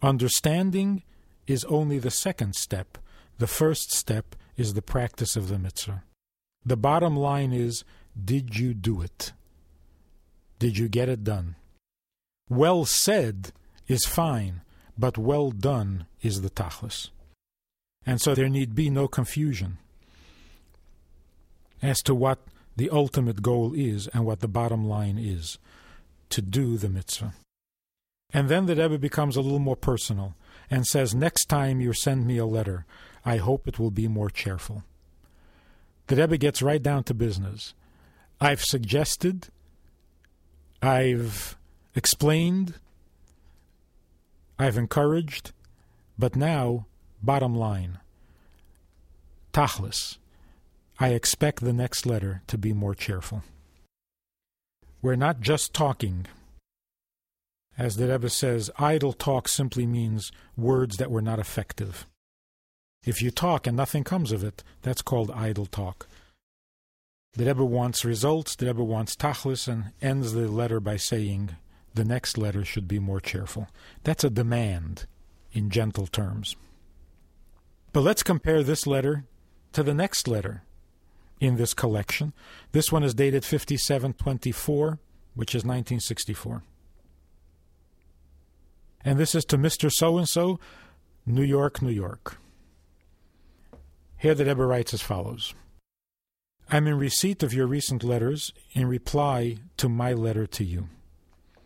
understanding 0.01 1.03
is 1.48 1.65
only 1.65 2.00
the 2.00 2.12
second 2.12 2.55
step. 2.55 2.98
The 3.39 3.48
first 3.48 3.91
step 3.91 4.38
is 4.55 4.74
the 4.74 4.81
practice 4.81 5.36
of 5.36 5.50
the 5.50 5.59
mitzvah. 5.59 6.03
The 6.65 6.77
bottom 6.77 7.17
line 7.17 7.51
is 7.51 7.83
did 8.13 8.57
you 8.57 8.73
do 8.73 9.01
it? 9.01 9.31
Did 10.59 10.77
you 10.77 10.87
get 10.87 11.09
it 11.09 11.23
done? 11.23 11.55
Well 12.49 12.85
said 12.85 13.51
is 13.87 14.05
fine, 14.05 14.61
but 14.97 15.17
well 15.17 15.51
done 15.51 16.05
is 16.21 16.41
the 16.41 16.49
tachlis. 16.49 17.09
And 18.05 18.21
so 18.21 18.33
there 18.33 18.49
need 18.49 18.75
be 18.75 18.89
no 18.89 19.07
confusion 19.07 19.77
as 21.81 22.01
to 22.03 22.15
what 22.15 22.39
the 22.75 22.89
ultimate 22.89 23.41
goal 23.41 23.73
is 23.73 24.07
and 24.07 24.25
what 24.25 24.39
the 24.39 24.47
bottom 24.47 24.87
line 24.87 25.17
is 25.17 25.57
to 26.29 26.41
do 26.41 26.77
the 26.77 26.89
mitzvah. 26.89 27.33
And 28.31 28.47
then 28.47 28.65
the 28.65 28.75
Rebbe 28.75 28.97
becomes 28.97 29.35
a 29.35 29.41
little 29.41 29.59
more 29.59 29.75
personal 29.75 30.35
and 30.69 30.85
says, 30.85 31.15
Next 31.15 31.45
time 31.45 31.81
you 31.81 31.93
send 31.93 32.27
me 32.27 32.37
a 32.37 32.45
letter, 32.45 32.85
I 33.25 33.37
hope 33.37 33.67
it 33.67 33.79
will 33.79 33.91
be 33.91 34.07
more 34.07 34.29
cheerful. 34.29 34.83
The 36.07 36.15
Rebbe 36.15 36.37
gets 36.37 36.61
right 36.61 36.81
down 36.81 37.03
to 37.05 37.13
business. 37.13 37.73
I've 38.41 38.63
suggested, 38.63 39.48
I've 40.81 41.58
explained, 41.93 42.75
I've 44.58 44.77
encouraged, 44.77 45.51
but 46.17 46.36
now, 46.36 46.86
bottom 47.22 47.55
line, 47.55 48.00
tachlis, 49.51 50.17
I 51.00 51.10
expect 51.10 51.62
the 51.62 51.74
next 51.74 52.05
letter 52.05 52.41
to 52.48 52.58
be 52.58 52.72
more 52.72 52.96
cheerful. 52.96 53.43
We're 55.01 55.15
not 55.15 55.41
just 55.41 55.74
talking. 55.74 56.25
As 57.77 57.96
the 57.96 58.08
Rebbe 58.08 58.29
says, 58.29 58.69
idle 58.77 59.13
talk 59.13 59.48
simply 59.48 59.86
means 59.86 60.31
words 60.58 60.98
that 60.98 61.12
were 61.12 61.22
not 61.22 61.39
effective. 61.39 62.05
If 63.05 63.22
you 63.22 63.31
talk 63.31 63.65
and 63.65 63.77
nothing 63.77 64.03
comes 64.03 64.31
of 64.31 64.43
it, 64.43 64.63
that's 64.81 65.01
called 65.01 65.31
idle 65.31 65.65
talk. 65.65 66.08
The 67.33 67.45
Rebbe 67.45 67.63
wants 67.63 68.03
results, 68.03 68.55
the 68.55 68.65
Rebbe 68.65 68.83
wants 68.83 69.15
tachlis, 69.15 69.67
and 69.67 69.91
ends 70.01 70.33
the 70.33 70.48
letter 70.48 70.79
by 70.79 70.98
saying, 70.98 71.55
the 71.93 72.03
next 72.03 72.38
letter 72.38 72.65
should 72.65 72.88
be 72.88 73.00
more 73.00 73.19
cheerful. 73.19 73.67
That's 74.03 74.24
a 74.24 74.29
demand 74.29 75.05
in 75.51 75.69
gentle 75.69 76.07
terms. 76.07 76.55
But 77.93 78.01
let's 78.01 78.24
compare 78.24 78.63
this 78.63 78.88
letter 78.88 79.25
to 79.74 79.83
the 79.83 79.93
next 79.93 80.27
letter 80.27 80.63
in 81.39 81.57
this 81.57 81.74
collection. 81.74 82.33
This 82.71 82.91
one 82.91 83.03
is 83.03 83.13
dated 83.13 83.45
5724, 83.45 85.00
which 85.36 85.55
is 85.55 85.63
1964. 85.63 86.63
And 89.05 89.17
this 89.17 89.33
is 89.33 89.45
to 89.45 89.57
Mr. 89.57 89.91
So 89.91 90.17
and 90.17 90.27
so, 90.27 90.59
New 91.25 91.43
York, 91.43 91.81
New 91.81 91.91
York. 91.91 92.38
Here 94.17 94.36
the 94.36 94.45
Rebbe 94.45 94.65
writes 94.65 94.93
as 94.93 95.01
follows 95.01 95.53
I'm 96.71 96.85
in 96.85 96.99
receipt 96.99 97.41
of 97.41 97.51
your 97.51 97.65
recent 97.65 98.03
letters 98.03 98.53
in 98.73 98.85
reply 98.85 99.57
to 99.77 99.89
my 99.89 100.13
letter 100.13 100.45
to 100.45 100.63
you. 100.63 100.88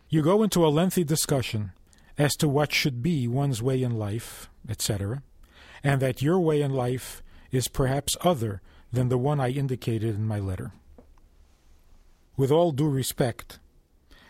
You 0.08 0.22
go 0.22 0.42
into 0.42 0.64
a 0.64 0.68
lengthy 0.68 1.04
discussion 1.04 1.72
as 2.16 2.32
to 2.36 2.48
what 2.48 2.72
should 2.72 3.02
be 3.02 3.28
one's 3.28 3.62
way 3.62 3.82
in 3.82 3.98
life, 3.98 4.48
etc., 4.66 5.22
and 5.82 6.00
that 6.00 6.22
your 6.22 6.38
way 6.40 6.62
in 6.62 6.72
life 6.72 7.22
is 7.50 7.68
perhaps 7.68 8.16
other 8.22 8.62
than 8.90 9.10
the 9.10 9.18
one 9.18 9.40
I 9.40 9.50
indicated 9.50 10.14
in 10.14 10.26
my 10.26 10.38
letter. 10.38 10.72
With 12.38 12.50
all 12.50 12.72
due 12.72 12.88
respect, 12.88 13.58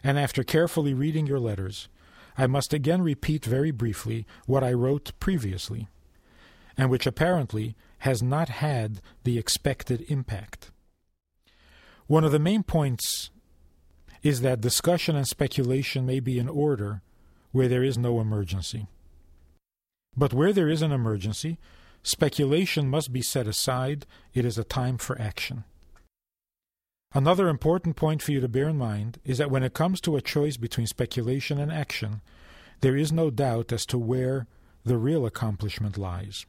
and 0.03 0.19
after 0.19 0.43
carefully 0.43 0.93
reading 0.93 1.29
your 1.29 1.39
letters, 1.39 1.89
I 2.37 2.49
must 2.49 2.73
again 2.73 3.01
repeat 3.01 3.45
very 3.45 3.71
briefly 3.71 4.27
what 4.47 4.65
I 4.65 4.73
wrote 4.73 5.13
previously, 5.21 5.87
and 6.77 6.91
which 6.91 7.07
apparently 7.07 7.77
has 8.05 8.23
not 8.23 8.51
had 8.51 9.01
the 9.23 9.39
expected 9.39 10.05
impact. 10.09 10.71
One 12.07 12.23
of 12.23 12.33
the 12.33 12.39
main 12.39 12.63
points 12.63 13.31
is 14.23 14.43
that 14.43 14.61
discussion 14.61 15.17
and 15.17 15.27
speculation 15.27 16.05
may 16.05 16.21
be 16.21 16.39
in 16.39 16.47
order 16.47 17.01
where 17.53 17.67
there 17.67 17.83
is 17.83 17.97
no 17.97 18.21
emergency. 18.21 18.89
But 20.15 20.35
where 20.35 20.53
there 20.53 20.69
is 20.69 20.83
an 20.83 20.93
emergency, 20.93 21.59
speculation 22.03 22.91
must 22.91 23.11
be 23.11 23.23
set 23.23 23.47
aside. 23.47 24.05
It 24.35 24.45
is 24.45 24.59
a 24.59 24.65
time 24.65 24.99
for 24.99 25.19
action. 25.19 25.65
Another 27.15 27.49
important 27.49 27.97
point 27.97 28.21
for 28.21 28.33
you 28.33 28.41
to 28.41 28.49
bear 28.49 28.69
in 28.69 28.77
mind 28.77 29.19
is 29.25 29.39
that 29.39 29.51
when 29.51 29.63
it 29.63 29.73
comes 29.73 30.03
to 30.03 30.17
a 30.17 30.21
choice 30.21 30.59
between 30.59 30.87
speculation 30.87 31.59
and 31.59 31.73
action, 31.73 32.21
there 32.83 32.97
is 32.97 33.13
no 33.13 33.31
doubt 33.31 33.73
as 33.73 33.87
to 33.87 33.97
where 33.97 34.47
the 34.85 34.99
real 34.99 35.25
accomplishment 35.25 35.97
lies. 35.97 36.45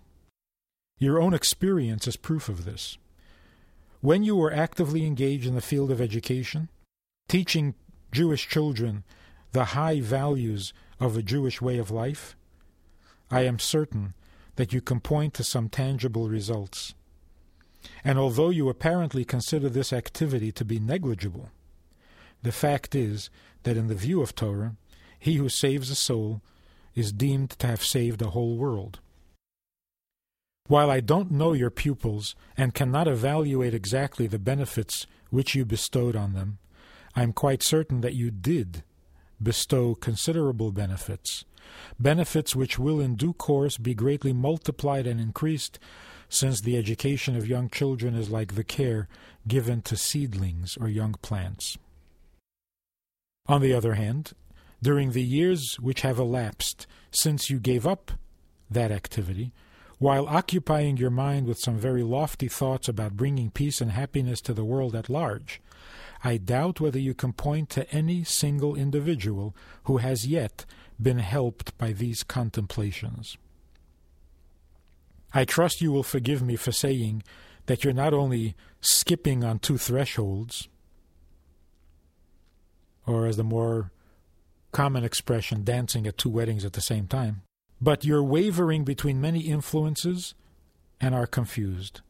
Your 0.98 1.22
own 1.22 1.34
experience 1.34 2.08
is 2.08 2.16
proof 2.16 2.48
of 2.48 2.64
this. 2.64 2.98
When 4.00 4.24
you 4.24 4.36
were 4.36 4.54
actively 4.54 5.06
engaged 5.06 5.46
in 5.46 5.56
the 5.56 5.62
field 5.62 5.92
of 5.92 6.00
education, 6.00 6.70
teaching 7.28 7.76
Jewish 8.12 8.48
children 8.48 9.04
the 9.52 9.66
high 9.66 10.00
values 10.00 10.74
of 11.00 11.18
a 11.18 11.24
Jewish 11.24 11.62
way 11.62 11.78
of 11.78 11.92
life, 11.92 12.38
I 13.30 13.42
am 13.42 13.60
certain 13.60 14.14
that 14.56 14.72
you 14.72 14.80
can 14.80 15.02
point 15.02 15.34
to 15.34 15.44
some 15.44 15.68
tangible 15.68 16.30
results. 16.30 16.94
And 18.04 18.18
although 18.18 18.50
you 18.50 18.70
apparently 18.70 19.26
consider 19.26 19.70
this 19.70 19.92
activity 19.92 20.52
to 20.54 20.64
be 20.64 20.80
negligible, 20.80 21.50
the 22.42 22.52
fact 22.52 22.96
is 22.96 23.30
that 23.64 23.76
in 23.76 23.88
the 23.88 23.96
view 23.96 24.22
of 24.22 24.34
Torah, 24.34 24.76
he 25.20 25.36
who 25.36 25.50
saves 25.50 25.90
a 25.90 25.96
soul 25.96 26.42
is 26.94 27.12
deemed 27.12 27.50
to 27.52 27.68
have 27.68 27.84
saved 27.84 28.22
a 28.22 28.30
whole 28.30 28.56
world. 28.56 29.00
While 30.68 30.90
I 30.90 31.00
don't 31.00 31.32
know 31.32 31.54
your 31.54 31.70
pupils 31.70 32.36
and 32.58 32.74
cannot 32.74 33.08
evaluate 33.08 33.76
exactly 33.76 34.26
the 34.26 34.40
benefits 34.40 35.06
which 35.30 35.54
you 35.54 35.64
bestowed 35.64 36.16
on 36.16 36.34
them, 36.34 36.58
I 37.16 37.22
am 37.22 37.34
quite 37.34 37.62
certain 37.62 38.02
that 38.02 38.16
you 38.16 38.32
did 38.32 38.84
bestow 39.42 39.94
considerable 39.94 40.72
benefits, 40.72 41.46
benefits 42.00 42.56
which 42.56 42.80
will 42.80 43.00
in 43.00 43.16
due 43.16 43.34
course 43.34 43.78
be 43.78 43.94
greatly 43.94 44.34
multiplied 44.34 45.06
and 45.06 45.20
increased, 45.20 45.78
since 46.30 46.62
the 46.62 46.78
education 46.78 47.36
of 47.36 47.48
young 47.48 47.70
children 47.70 48.16
is 48.16 48.32
like 48.32 48.56
the 48.56 48.64
care 48.64 49.08
given 49.48 49.82
to 49.84 49.96
seedlings 49.96 50.78
or 50.78 50.88
young 50.88 51.14
plants. 51.22 51.78
On 53.48 53.62
the 53.62 53.74
other 53.74 53.94
hand, 53.94 54.34
during 54.82 55.12
the 55.12 55.24
years 55.24 55.76
which 55.80 56.02
have 56.02 56.18
elapsed 56.18 56.88
since 57.12 57.52
you 57.52 57.60
gave 57.60 57.86
up 57.86 58.14
that 58.70 58.92
activity, 58.92 59.52
while 59.98 60.28
occupying 60.28 60.98
your 60.98 61.10
mind 61.10 61.48
with 61.48 61.60
some 61.60 61.78
very 61.78 62.04
lofty 62.04 62.48
thoughts 62.48 62.88
about 62.88 63.18
bringing 63.18 63.50
peace 63.50 63.80
and 63.82 63.92
happiness 63.92 64.42
to 64.42 64.54
the 64.54 64.66
world 64.66 64.96
at 64.96 65.10
large, 65.10 65.62
I 66.24 66.38
doubt 66.38 66.82
whether 66.82 67.00
you 67.00 67.14
can 67.14 67.34
point 67.34 67.70
to 67.72 67.90
any 67.92 68.24
single 68.24 68.76
individual 68.76 69.56
who 69.84 69.98
has 69.98 70.28
yet 70.28 70.66
been 71.02 71.20
helped 71.20 71.78
by 71.78 71.94
these 71.94 72.24
contemplations. 72.24 73.38
I 75.34 75.46
trust 75.46 75.82
you 75.82 75.92
will 75.92 76.04
forgive 76.04 76.42
me 76.42 76.56
for 76.56 76.72
saying 76.72 77.24
that 77.66 77.84
you're 77.84 77.94
not 77.94 78.14
only 78.14 78.56
skipping 78.82 79.44
on 79.44 79.60
two 79.60 79.78
thresholds, 79.78 80.68
or 83.06 83.28
as 83.28 83.38
the 83.38 83.44
more 83.44 83.92
common 84.72 85.04
expression, 85.04 85.64
dancing 85.64 86.08
at 86.08 86.18
two 86.18 86.30
weddings 86.30 86.66
at 86.66 86.74
the 86.74 86.82
same 86.82 87.08
time, 87.08 87.42
but 87.82 88.06
you're 88.06 88.24
wavering 88.24 88.84
between 88.84 89.20
many 89.22 89.42
influences 89.42 90.34
and 91.00 91.14
are 91.14 91.28
confused. 91.28 92.02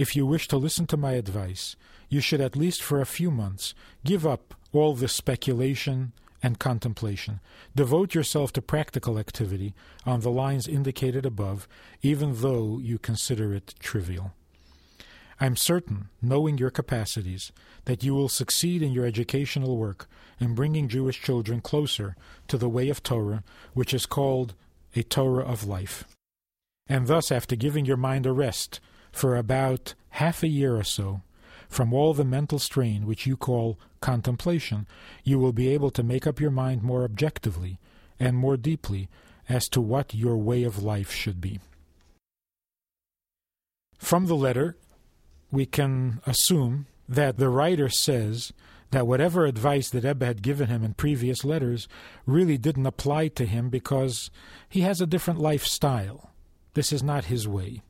if 0.00 0.16
you 0.16 0.24
wish 0.24 0.48
to 0.48 0.56
listen 0.56 0.86
to 0.86 0.96
my 0.96 1.12
advice, 1.12 1.76
you 2.08 2.20
should 2.20 2.40
at 2.40 2.56
least 2.56 2.82
for 2.82 3.02
a 3.02 3.06
few 3.06 3.30
months 3.30 3.74
give 4.02 4.26
up 4.26 4.54
all 4.72 4.94
this 4.94 5.12
speculation 5.12 6.12
and 6.42 6.58
contemplation. 6.58 7.38
Devote 7.76 8.14
yourself 8.14 8.50
to 8.50 8.62
practical 8.62 9.18
activity 9.18 9.74
on 10.06 10.20
the 10.20 10.30
lines 10.30 10.66
indicated 10.66 11.26
above, 11.26 11.68
even 12.00 12.40
though 12.40 12.78
you 12.78 12.98
consider 12.98 13.52
it 13.52 13.74
trivial. 13.78 14.32
I'm 15.38 15.56
certain, 15.56 16.08
knowing 16.22 16.56
your 16.56 16.70
capacities, 16.70 17.52
that 17.84 18.02
you 18.02 18.14
will 18.14 18.30
succeed 18.30 18.82
in 18.82 18.92
your 18.92 19.04
educational 19.04 19.76
work 19.76 20.08
in 20.38 20.54
bringing 20.54 20.88
Jewish 20.88 21.20
children 21.20 21.60
closer 21.60 22.16
to 22.48 22.56
the 22.56 22.68
way 22.70 22.88
of 22.88 23.02
Torah, 23.02 23.42
which 23.74 23.92
is 23.92 24.06
called 24.06 24.54
a 24.94 25.02
Torah 25.02 25.44
of 25.44 25.66
life. 25.66 26.04
And 26.88 27.06
thus, 27.06 27.30
after 27.30 27.56
giving 27.56 27.84
your 27.84 27.96
mind 27.96 28.26
a 28.26 28.32
rest 28.32 28.80
for 29.12 29.36
about 29.36 29.94
half 30.10 30.42
a 30.42 30.48
year 30.48 30.76
or 30.76 30.84
so, 30.84 31.22
from 31.68 31.94
all 31.94 32.14
the 32.14 32.24
mental 32.24 32.58
strain 32.58 33.06
which 33.06 33.26
you 33.26 33.36
call 33.36 33.78
contemplation, 34.00 34.88
you 35.22 35.38
will 35.38 35.52
be 35.52 35.68
able 35.68 35.90
to 35.92 36.02
make 36.02 36.26
up 36.26 36.40
your 36.40 36.50
mind 36.50 36.82
more 36.82 37.04
objectively 37.04 37.78
and 38.18 38.36
more 38.36 38.56
deeply 38.56 39.08
as 39.48 39.68
to 39.68 39.80
what 39.80 40.14
your 40.14 40.36
way 40.36 40.64
of 40.64 40.82
life 40.82 41.12
should 41.12 41.40
be. 41.40 41.60
From 43.98 44.26
the 44.26 44.34
letter, 44.34 44.76
we 45.52 45.66
can 45.66 46.20
assume 46.26 46.86
that 47.08 47.36
the 47.36 47.48
writer 47.48 47.88
says 47.88 48.52
that 48.90 49.06
whatever 49.06 49.46
advice 49.46 49.90
that 49.90 50.04
Rebbe 50.04 50.26
had 50.26 50.42
given 50.42 50.68
him 50.68 50.84
in 50.84 50.94
previous 50.94 51.44
letters 51.44 51.88
really 52.26 52.58
didn't 52.58 52.86
apply 52.86 53.28
to 53.28 53.46
him 53.46 53.70
because 53.70 54.30
he 54.68 54.80
has 54.80 55.00
a 55.00 55.06
different 55.06 55.40
lifestyle. 55.40 56.30
This 56.74 56.92
is 56.92 57.02
not 57.02 57.26
his 57.26 57.46
way. 57.46 57.82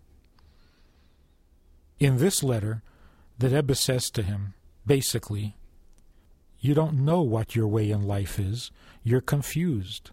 In 1.99 2.19
this 2.19 2.43
letter, 2.43 2.83
the 3.39 3.49
Rebbe 3.49 3.75
says 3.75 4.11
to 4.11 4.23
him, 4.23 4.55
basically, 4.87 5.57
you 6.61 6.75
don't 6.75 7.05
know 7.05 7.23
what 7.23 7.57
your 7.57 7.67
way 7.67 7.91
in 7.91 8.03
life 8.03 8.39
is. 8.39 8.71
You're 9.03 9.23
confused. 9.23 10.11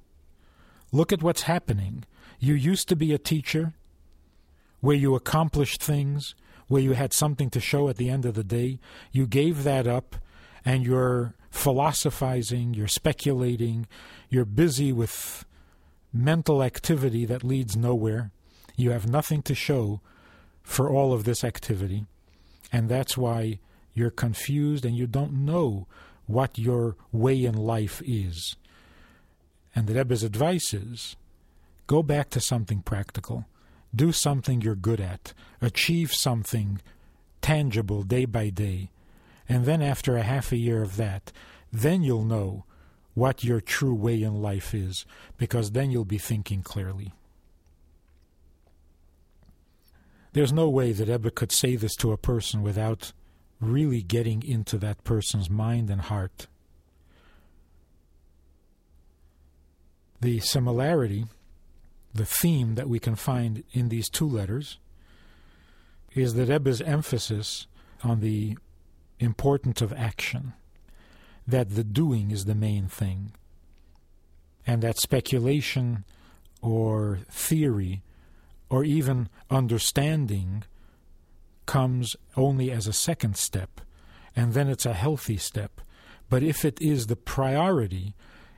Look 0.94 1.12
at 1.12 1.22
what's 1.22 1.44
happening. 1.44 2.06
You 2.40 2.54
used 2.54 2.88
to 2.90 2.96
be 2.96 3.14
a 3.14 3.18
teacher 3.18 3.74
where 4.80 4.96
you 4.96 5.16
accomplished 5.16 5.84
things, 5.84 6.36
where 6.68 6.82
you 6.82 6.94
had 6.94 7.12
something 7.12 7.50
to 7.50 7.60
show 7.60 7.90
at 7.90 7.98
the 7.98 8.10
end 8.10 8.26
of 8.26 8.36
the 8.36 8.44
day. 8.44 8.80
You 9.12 9.28
gave 9.28 9.64
that 9.64 9.88
up 9.88 10.16
and 10.68 10.86
you're 10.86 11.34
philosophizing, 11.50 12.74
you're 12.74 12.90
speculating, 12.90 13.88
you're 14.30 14.44
busy 14.44 14.92
with 14.92 15.46
mental 16.12 16.62
activity 16.62 17.24
that 17.24 17.42
leads 17.42 17.78
nowhere. 17.78 18.32
You 18.76 18.92
have 18.92 19.08
nothing 19.08 19.42
to 19.44 19.56
show 19.56 20.02
for 20.64 20.90
all 20.90 21.14
of 21.14 21.24
this 21.24 21.46
activity. 21.46 22.06
And 22.70 22.90
that's 22.90 23.18
why 23.18 23.60
you're 23.94 24.10
confused 24.10 24.84
and 24.84 24.94
you 24.94 25.08
don't 25.08 25.46
know 25.46 25.88
what 26.26 26.60
your 26.60 26.98
way 27.14 27.46
in 27.46 27.56
life 27.56 28.02
is. 28.06 28.58
And 29.74 29.88
the 29.88 29.94
Rebbe's 29.94 30.24
advice 30.24 30.74
is 30.74 31.16
go 31.88 32.04
back 32.04 32.30
to 32.32 32.42
something 32.42 32.82
practical. 32.82 33.46
Do 33.96 34.12
something 34.12 34.60
you're 34.60 34.76
good 34.76 35.00
at. 35.00 35.32
Achieve 35.62 36.12
something 36.12 36.82
tangible 37.42 38.04
day 38.04 38.26
by 38.26 38.50
day. 38.50 38.90
And 39.50 39.66
then, 39.66 39.82
after 39.82 40.18
a 40.18 40.24
half 40.24 40.52
a 40.52 40.58
year 40.58 40.82
of 40.82 40.98
that, 40.98 41.32
then 41.72 42.04
you'll 42.04 42.24
know 42.24 42.66
what 43.14 43.44
your 43.44 43.62
true 43.62 43.96
way 43.96 44.22
in 44.22 44.42
life 44.42 44.74
is, 44.74 45.06
because 45.38 45.72
then 45.72 45.90
you'll 45.90 46.06
be 46.06 46.18
thinking 46.18 46.62
clearly. 46.62 47.14
There's 50.34 50.54
no 50.54 50.70
way 50.70 50.92
that 50.92 51.08
Rebbe 51.08 51.32
could 51.32 51.52
say 51.52 51.76
this 51.76 51.96
to 51.96 52.12
a 52.12 52.18
person 52.18 52.62
without 52.62 53.14
really 53.60 54.04
getting 54.04 54.44
into 54.44 54.78
that 54.78 55.04
person's 55.04 55.50
mind 55.50 55.90
and 55.90 56.02
heart. 56.02 56.46
The 60.22 60.40
similarity, 60.40 61.26
the 62.14 62.26
theme 62.26 62.76
that 62.76 62.90
we 62.90 63.00
can 63.00 63.16
find 63.16 63.64
in 63.72 63.90
these 63.90 64.10
two 64.10 64.28
letters, 64.28 64.78
is 66.14 66.36
that 66.36 66.50
Rebbe's 66.50 66.82
emphasis 66.82 67.68
on 68.04 68.20
the 68.20 68.58
importance 69.20 69.82
of 69.82 69.94
action, 69.94 70.54
that 71.48 71.76
the 71.76 71.84
doing 71.84 72.32
is 72.32 72.46
the 72.46 72.56
main 72.56 72.88
thing, 72.88 73.32
and 74.66 74.82
that 74.82 74.98
speculation 74.98 76.04
or 76.62 77.20
theory 77.30 78.04
or 78.70 78.84
even 78.84 79.30
understanding 79.50 80.64
comes 81.66 82.16
only 82.36 82.72
as 82.72 82.88
a 82.88 82.94
second 82.94 83.38
step, 83.38 83.82
and 84.36 84.54
then 84.54 84.68
it's 84.68 84.86
a 84.86 84.94
healthy 84.94 85.38
step. 85.38 85.82
But 86.30 86.44
if 86.44 86.66
it 86.66 86.82
is 86.82 87.08
the 87.08 87.16
priority, 87.16 88.14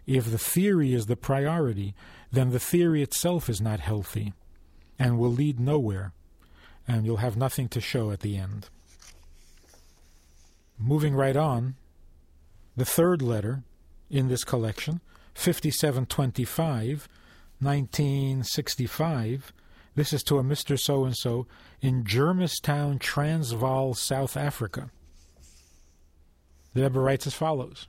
if 0.07 0.31
the 0.31 0.39
theory 0.39 0.93
is 0.93 1.05
the 1.05 1.15
priority, 1.15 1.93
then 2.31 2.49
the 2.49 2.59
theory 2.59 3.03
itself 3.03 3.49
is 3.49 3.61
not 3.61 3.79
healthy 3.79 4.33
and 4.97 5.17
will 5.17 5.31
lead 5.31 5.59
nowhere, 5.59 6.13
and 6.87 7.05
you'll 7.05 7.17
have 7.17 7.37
nothing 7.37 7.67
to 7.69 7.79
show 7.79 8.11
at 8.11 8.21
the 8.21 8.35
end. 8.35 8.69
Moving 10.79 11.13
right 11.13 11.35
on, 11.35 11.75
the 12.77 12.85
third 12.85 13.21
letter 13.21 13.63
in 14.09 14.29
this 14.29 14.45
collection, 14.45 15.01
5725, 15.33 17.09
1965, 17.59 19.53
this 19.95 20.13
is 20.13 20.23
to 20.23 20.37
a 20.37 20.43
Mr. 20.43 20.79
So 20.79 21.03
and 21.03 21.17
so 21.17 21.45
in 21.81 22.05
Germiston, 22.05 22.99
Transvaal, 22.99 23.93
South 23.93 24.37
Africa. 24.37 24.91
The 26.73 26.83
Rebbe 26.83 27.01
writes 27.01 27.27
as 27.27 27.33
follows 27.33 27.87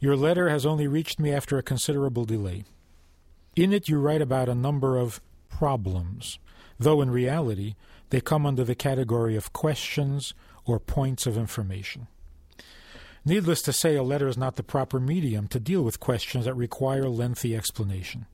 Your 0.00 0.16
letter 0.16 0.48
has 0.48 0.66
only 0.66 0.88
reached 0.88 1.20
me 1.20 1.32
after 1.32 1.58
a 1.58 1.62
considerable 1.62 2.24
delay. 2.24 2.64
In 3.54 3.72
it, 3.72 3.88
you 3.88 4.00
write 4.00 4.20
about 4.20 4.48
a 4.48 4.54
number 4.54 4.96
of 4.96 5.20
problems, 5.48 6.40
though 6.78 7.00
in 7.00 7.10
reality, 7.10 7.76
they 8.10 8.20
come 8.20 8.46
under 8.46 8.64
the 8.64 8.74
category 8.74 9.36
of 9.36 9.52
questions 9.52 10.34
or 10.64 10.78
points 10.78 11.26
of 11.26 11.36
information. 11.36 12.06
Needless 13.24 13.62
to 13.62 13.72
say, 13.72 13.96
a 13.96 14.02
letter 14.02 14.28
is 14.28 14.38
not 14.38 14.56
the 14.56 14.62
proper 14.62 15.00
medium 15.00 15.48
to 15.48 15.58
deal 15.58 15.82
with 15.82 15.98
questions 15.98 16.44
that 16.44 16.54
require 16.54 17.08
lengthy 17.08 17.56
explanation 17.56 18.26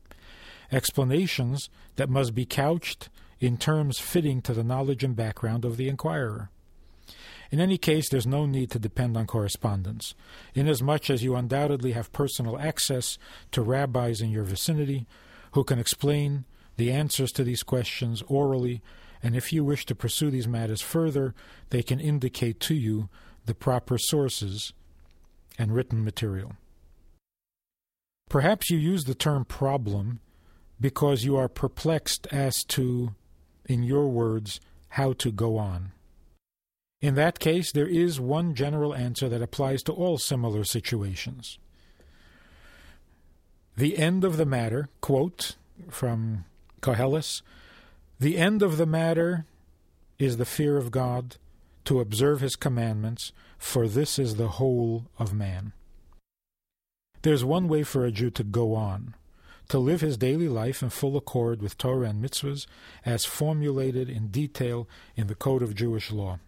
explanations 0.70 1.68
that 1.96 2.08
must 2.08 2.34
be 2.34 2.46
couched 2.46 3.10
in 3.38 3.58
terms 3.58 3.98
fitting 3.98 4.40
to 4.40 4.54
the 4.54 4.64
knowledge 4.64 5.04
and 5.04 5.14
background 5.14 5.64
of 5.64 5.76
the 5.76 5.88
inquirer. 5.88 6.50
In 7.50 7.60
any 7.60 7.76
case, 7.76 8.08
there's 8.08 8.26
no 8.26 8.46
need 8.46 8.70
to 8.70 8.78
depend 8.78 9.16
on 9.16 9.26
correspondence, 9.26 10.14
inasmuch 10.54 11.10
as 11.10 11.22
you 11.22 11.36
undoubtedly 11.36 11.92
have 11.92 12.12
personal 12.12 12.58
access 12.58 13.18
to 13.50 13.60
rabbis 13.60 14.22
in 14.22 14.30
your 14.30 14.44
vicinity 14.44 15.06
who 15.52 15.62
can 15.62 15.78
explain 15.78 16.46
the 16.76 16.90
answers 16.90 17.30
to 17.32 17.44
these 17.44 17.62
questions 17.62 18.22
orally, 18.26 18.80
and 19.22 19.36
if 19.36 19.52
you 19.52 19.64
wish 19.64 19.86
to 19.86 19.94
pursue 19.94 20.30
these 20.30 20.48
matters 20.48 20.80
further, 20.80 21.34
they 21.70 21.82
can 21.82 22.00
indicate 22.00 22.58
to 22.60 22.74
you 22.74 23.08
the 23.46 23.54
proper 23.54 23.98
sources 23.98 24.72
and 25.58 25.74
written 25.74 26.04
material. 26.04 26.52
Perhaps 28.28 28.70
you 28.70 28.78
use 28.78 29.04
the 29.04 29.14
term 29.14 29.44
problem 29.44 30.20
because 30.80 31.24
you 31.24 31.36
are 31.36 31.48
perplexed 31.48 32.26
as 32.32 32.64
to, 32.64 33.14
in 33.66 33.82
your 33.82 34.08
words, 34.08 34.60
how 34.90 35.12
to 35.14 35.30
go 35.30 35.58
on. 35.58 35.92
In 37.00 37.14
that 37.16 37.38
case, 37.38 37.72
there 37.72 37.86
is 37.86 38.20
one 38.20 38.54
general 38.54 38.94
answer 38.94 39.28
that 39.28 39.42
applies 39.42 39.82
to 39.84 39.92
all 39.92 40.18
similar 40.18 40.64
situations. 40.64 41.58
The 43.76 43.98
end 43.98 44.24
of 44.24 44.36
the 44.36 44.46
matter, 44.46 44.88
quote 45.00 45.56
from 45.90 46.44
Koheles, 46.80 47.42
the 48.22 48.38
end 48.38 48.62
of 48.62 48.76
the 48.76 48.86
matter 48.86 49.46
is 50.16 50.36
the 50.36 50.44
fear 50.44 50.76
of 50.76 50.92
God, 50.92 51.36
to 51.84 51.98
observe 51.98 52.40
his 52.40 52.54
commandments, 52.54 53.32
for 53.58 53.88
this 53.88 54.16
is 54.16 54.36
the 54.36 54.46
whole 54.46 55.06
of 55.18 55.34
man. 55.34 55.72
There's 57.22 57.44
one 57.44 57.66
way 57.66 57.82
for 57.82 58.04
a 58.04 58.12
Jew 58.12 58.30
to 58.30 58.44
go 58.44 58.76
on, 58.76 59.16
to 59.70 59.80
live 59.80 60.02
his 60.02 60.16
daily 60.16 60.48
life 60.48 60.84
in 60.84 60.90
full 60.90 61.16
accord 61.16 61.60
with 61.60 61.76
Torah 61.76 62.10
and 62.10 62.24
mitzvahs 62.24 62.66
as 63.04 63.24
formulated 63.24 64.08
in 64.08 64.28
detail 64.28 64.88
in 65.16 65.26
the 65.26 65.34
Code 65.34 65.62
of 65.62 65.74
Jewish 65.74 66.12
Law. 66.12 66.38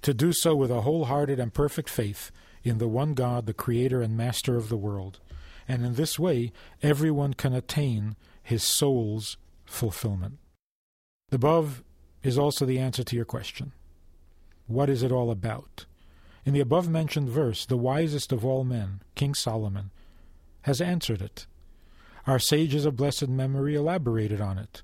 To 0.00 0.14
do 0.14 0.32
so 0.32 0.56
with 0.56 0.70
a 0.70 0.80
wholehearted 0.80 1.38
and 1.38 1.52
perfect 1.52 1.90
faith 1.90 2.30
in 2.64 2.78
the 2.78 2.88
one 2.88 3.12
God, 3.12 3.44
the 3.44 3.52
Creator 3.52 4.00
and 4.00 4.16
Master 4.16 4.56
of 4.56 4.70
the 4.70 4.78
world. 4.78 5.20
And 5.68 5.84
in 5.84 5.96
this 5.96 6.18
way, 6.18 6.50
everyone 6.82 7.34
can 7.34 7.52
attain 7.52 8.16
his 8.42 8.62
soul's 8.62 9.36
fulfillment. 9.66 10.38
The 11.32 11.36
above 11.36 11.82
is 12.22 12.36
also 12.36 12.66
the 12.66 12.78
answer 12.78 13.02
to 13.02 13.16
your 13.16 13.24
question. 13.24 13.72
What 14.66 14.90
is 14.90 15.02
it 15.02 15.10
all 15.10 15.30
about? 15.30 15.86
In 16.44 16.52
the 16.52 16.60
above 16.60 16.90
mentioned 16.90 17.30
verse, 17.30 17.64
the 17.64 17.78
wisest 17.78 18.32
of 18.32 18.44
all 18.44 18.64
men, 18.64 19.00
King 19.14 19.32
Solomon, 19.32 19.92
has 20.62 20.82
answered 20.82 21.22
it. 21.22 21.46
Our 22.26 22.38
sages 22.38 22.84
of 22.84 22.96
blessed 22.96 23.28
memory 23.28 23.74
elaborated 23.74 24.42
on 24.42 24.58
it, 24.58 24.82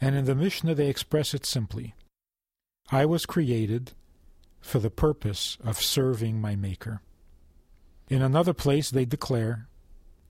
and 0.00 0.16
in 0.16 0.24
the 0.24 0.34
Mishnah 0.34 0.74
they 0.74 0.88
express 0.88 1.34
it 1.34 1.46
simply. 1.46 1.94
I 2.90 3.06
was 3.06 3.24
created 3.24 3.92
for 4.60 4.80
the 4.80 4.90
purpose 4.90 5.56
of 5.62 5.80
serving 5.80 6.40
my 6.40 6.56
Maker. 6.56 7.00
In 8.08 8.22
another 8.22 8.54
place, 8.54 8.90
they 8.90 9.04
declare 9.04 9.68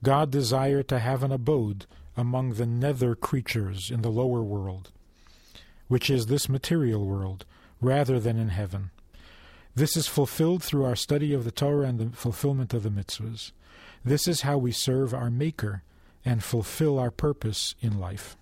God 0.03 0.29
desired 0.29 0.87
to 0.89 0.99
have 0.99 1.23
an 1.23 1.31
abode 1.31 1.87
among 2.15 2.53
the 2.53 2.67
nether 2.67 3.15
creatures 3.15 3.89
in 3.89 4.03
the 4.03 4.11
lower 4.11 4.43
world, 4.43 4.91
which 5.87 6.09
is 6.09 6.25
this 6.25 6.49
material 6.49 7.05
world, 7.05 7.45
rather 7.81 8.19
than 8.19 8.37
in 8.37 8.49
heaven. 8.49 8.91
This 9.75 9.95
is 9.95 10.07
fulfilled 10.07 10.63
through 10.63 10.85
our 10.85 10.95
study 10.95 11.33
of 11.33 11.43
the 11.43 11.51
Torah 11.51 11.87
and 11.87 11.99
the 11.99 12.09
fulfillment 12.17 12.73
of 12.73 12.83
the 12.83 12.89
mitzvahs. 12.89 13.51
This 14.03 14.27
is 14.27 14.41
how 14.41 14.57
we 14.57 14.71
serve 14.71 15.13
our 15.13 15.29
Maker 15.29 15.83
and 16.25 16.43
fulfill 16.43 16.97
our 16.97 17.11
purpose 17.11 17.75
in 17.79 17.99
life. 17.99 18.35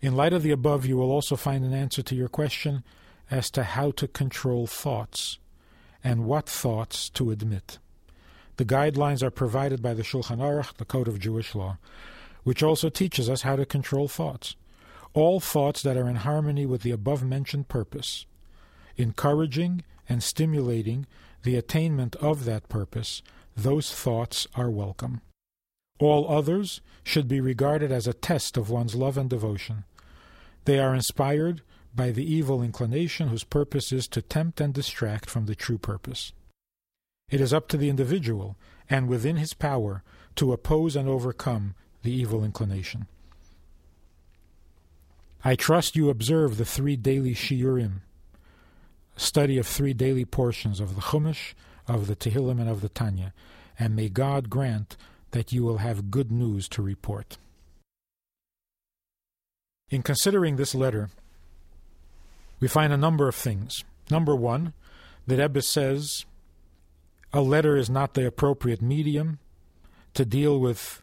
In 0.00 0.14
light 0.14 0.32
of 0.32 0.44
the 0.44 0.52
above, 0.52 0.86
you 0.86 0.96
will 0.96 1.10
also 1.10 1.34
find 1.34 1.64
an 1.64 1.74
answer 1.74 2.02
to 2.02 2.14
your 2.14 2.28
question 2.28 2.84
as 3.30 3.50
to 3.50 3.64
how 3.64 3.90
to 3.92 4.06
control 4.06 4.66
thoughts 4.66 5.38
and 6.04 6.24
what 6.24 6.48
thoughts 6.48 7.10
to 7.10 7.30
admit. 7.30 7.78
The 8.56 8.64
guidelines 8.64 9.22
are 9.22 9.30
provided 9.30 9.82
by 9.82 9.94
the 9.94 10.02
Shulchan 10.02 10.38
Aruch, 10.38 10.76
the 10.76 10.84
Code 10.84 11.08
of 11.08 11.18
Jewish 11.18 11.54
Law, 11.54 11.78
which 12.44 12.62
also 12.62 12.88
teaches 12.88 13.28
us 13.28 13.42
how 13.42 13.56
to 13.56 13.66
control 13.66 14.08
thoughts. 14.08 14.54
All 15.18 15.40
thoughts 15.40 15.82
that 15.82 15.96
are 15.96 16.08
in 16.08 16.14
harmony 16.14 16.64
with 16.64 16.82
the 16.82 16.92
above 16.92 17.24
mentioned 17.24 17.66
purpose, 17.66 18.24
encouraging 18.96 19.82
and 20.08 20.22
stimulating 20.22 21.08
the 21.42 21.56
attainment 21.56 22.14
of 22.16 22.44
that 22.44 22.68
purpose, 22.68 23.20
those 23.56 23.92
thoughts 23.92 24.46
are 24.54 24.70
welcome. 24.70 25.20
All 25.98 26.30
others 26.30 26.80
should 27.02 27.26
be 27.26 27.40
regarded 27.40 27.90
as 27.90 28.06
a 28.06 28.12
test 28.12 28.56
of 28.56 28.70
one's 28.70 28.94
love 28.94 29.18
and 29.18 29.28
devotion. 29.28 29.82
They 30.66 30.78
are 30.78 30.94
inspired 30.94 31.62
by 31.92 32.12
the 32.12 32.32
evil 32.32 32.62
inclination 32.62 33.26
whose 33.26 33.42
purpose 33.42 33.90
is 33.90 34.06
to 34.06 34.22
tempt 34.22 34.60
and 34.60 34.72
distract 34.72 35.28
from 35.28 35.46
the 35.46 35.56
true 35.56 35.78
purpose. 35.78 36.32
It 37.28 37.40
is 37.40 37.52
up 37.52 37.66
to 37.70 37.76
the 37.76 37.90
individual, 37.90 38.56
and 38.88 39.08
within 39.08 39.34
his 39.34 39.52
power, 39.52 40.04
to 40.36 40.52
oppose 40.52 40.94
and 40.94 41.08
overcome 41.08 41.74
the 42.02 42.12
evil 42.12 42.44
inclination. 42.44 43.08
I 45.44 45.54
trust 45.54 45.96
you 45.96 46.10
observe 46.10 46.56
the 46.56 46.64
three 46.64 46.96
daily 46.96 47.34
shiurim, 47.34 48.00
study 49.16 49.58
of 49.58 49.66
three 49.66 49.94
daily 49.94 50.24
portions 50.24 50.80
of 50.80 50.94
the 50.94 51.00
Chumash, 51.00 51.54
of 51.86 52.06
the 52.06 52.16
Tehillim, 52.16 52.60
and 52.60 52.68
of 52.68 52.80
the 52.80 52.88
Tanya, 52.88 53.32
and 53.78 53.94
may 53.94 54.08
God 54.08 54.50
grant 54.50 54.96
that 55.30 55.52
you 55.52 55.62
will 55.62 55.78
have 55.78 56.10
good 56.10 56.32
news 56.32 56.68
to 56.68 56.82
report. 56.82 57.38
In 59.90 60.02
considering 60.02 60.56
this 60.56 60.74
letter, 60.74 61.10
we 62.60 62.68
find 62.68 62.92
a 62.92 62.98
number 62.98 63.28
of 63.28 63.34
things. 63.34 63.84
Number 64.10 64.34
one, 64.34 64.72
that 65.26 65.38
Rebbe 65.38 65.62
says 65.62 66.24
a 67.32 67.40
letter 67.40 67.76
is 67.76 67.88
not 67.88 68.14
the 68.14 68.26
appropriate 68.26 68.82
medium 68.82 69.38
to 70.14 70.24
deal 70.24 70.58
with 70.58 71.02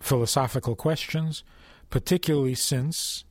philosophical 0.00 0.76
questions, 0.76 1.42
particularly 1.90 2.54
since 2.54 3.24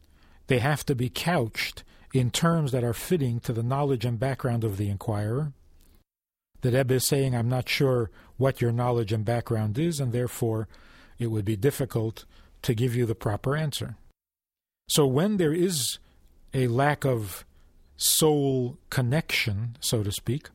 they 0.47 0.59
have 0.59 0.85
to 0.85 0.95
be 0.95 1.09
couched 1.09 1.83
in 2.13 2.29
terms 2.29 2.71
that 2.71 2.83
are 2.83 2.93
fitting 2.93 3.39
to 3.39 3.53
the 3.53 3.63
knowledge 3.63 4.05
and 4.05 4.19
background 4.19 4.63
of 4.63 4.77
the 4.77 4.89
inquirer. 4.89 5.53
The 6.61 6.71
Rebbe 6.71 6.93
is 6.95 7.05
saying, 7.05 7.35
I'm 7.35 7.49
not 7.49 7.67
sure 7.67 8.09
what 8.37 8.61
your 8.61 8.71
knowledge 8.71 9.11
and 9.11 9.25
background 9.25 9.77
is, 9.77 9.99
and 9.99 10.13
therefore 10.13 10.67
it 11.19 11.27
would 11.27 11.45
be 11.45 11.55
difficult 11.55 12.25
to 12.61 12.73
give 12.73 12.95
you 12.95 13.05
the 13.05 13.15
proper 13.15 13.55
answer. 13.55 13.97
So 14.87 15.05
when 15.05 15.37
there 15.37 15.53
is 15.53 15.99
a 16.53 16.67
lack 16.67 17.03
of 17.03 17.45
soul 17.97 18.77
connection, 18.89 19.77
so 19.79 20.03
to 20.03 20.11
speak, 20.11 20.49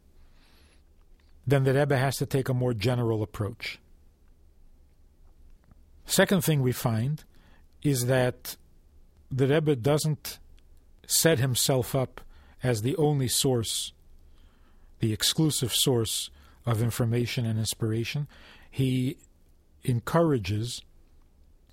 then 1.46 1.64
the 1.64 1.74
Rebbe 1.74 1.96
has 1.96 2.16
to 2.16 2.26
take 2.26 2.48
a 2.48 2.54
more 2.54 2.74
general 2.74 3.22
approach. 3.22 3.78
Second 6.06 6.44
thing 6.44 6.62
we 6.62 6.72
find 6.72 7.24
is 7.82 8.06
that 8.06 8.56
the 9.30 9.46
Rebbe 9.46 9.76
doesn't 9.76 10.38
set 11.06 11.38
himself 11.38 11.94
up 11.94 12.20
as 12.62 12.82
the 12.82 12.96
only 12.96 13.28
source, 13.28 13.92
the 15.00 15.12
exclusive 15.12 15.72
source 15.72 16.30
of 16.66 16.82
information 16.82 17.46
and 17.46 17.58
inspiration. 17.58 18.26
He 18.70 19.16
encourages 19.84 20.82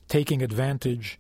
taking 0.08 0.42
advantage 0.42 1.20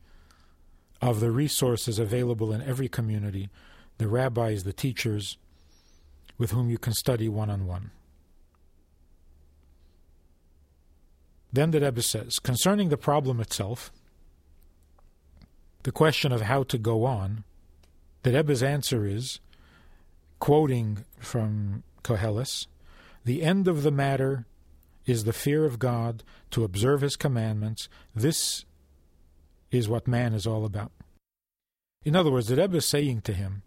of 1.01 1.19
the 1.19 1.31
resources 1.31 1.99
available 1.99 2.53
in 2.53 2.61
every 2.61 2.87
community 2.87 3.49
the 3.97 4.07
rabbis, 4.07 4.63
the 4.63 4.73
teachers 4.73 5.37
with 6.37 6.51
whom 6.51 6.69
you 6.69 6.77
can 6.77 6.93
study 6.93 7.29
one 7.29 7.49
on 7.49 7.65
one. 7.65 7.91
Then 11.53 11.71
the 11.71 11.79
Rebbe 11.79 12.01
says, 12.01 12.39
concerning 12.39 12.89
the 12.89 12.97
problem 12.97 13.39
itself, 13.39 13.91
the 15.85 15.91
question 15.91 16.31
of 16.31 16.41
how 16.41 16.63
to 16.63 16.79
go 16.79 17.05
on, 17.05 17.43
the 18.23 18.31
Rebbe's 18.31 18.63
answer 18.63 19.05
is, 19.05 19.39
quoting 20.39 21.05
from 21.19 21.83
Koheles, 22.03 22.65
the 23.23 23.43
end 23.43 23.67
of 23.67 23.83
the 23.83 23.91
matter 23.91 24.47
is 25.05 25.25
the 25.25 25.31
fear 25.31 25.63
of 25.63 25.77
God, 25.77 26.23
to 26.49 26.63
observe 26.63 27.01
His 27.01 27.15
commandments. 27.15 27.87
This 28.15 28.65
is 29.69 29.87
what 29.87 30.07
man 30.07 30.33
is 30.33 30.47
all 30.47 30.65
about. 30.65 30.91
In 32.03 32.15
other 32.15 32.31
words, 32.31 32.47
the 32.47 32.55
Rebbe 32.55 32.77
is 32.77 32.85
saying 32.85 33.21
to 33.21 33.33
him, 33.33 33.61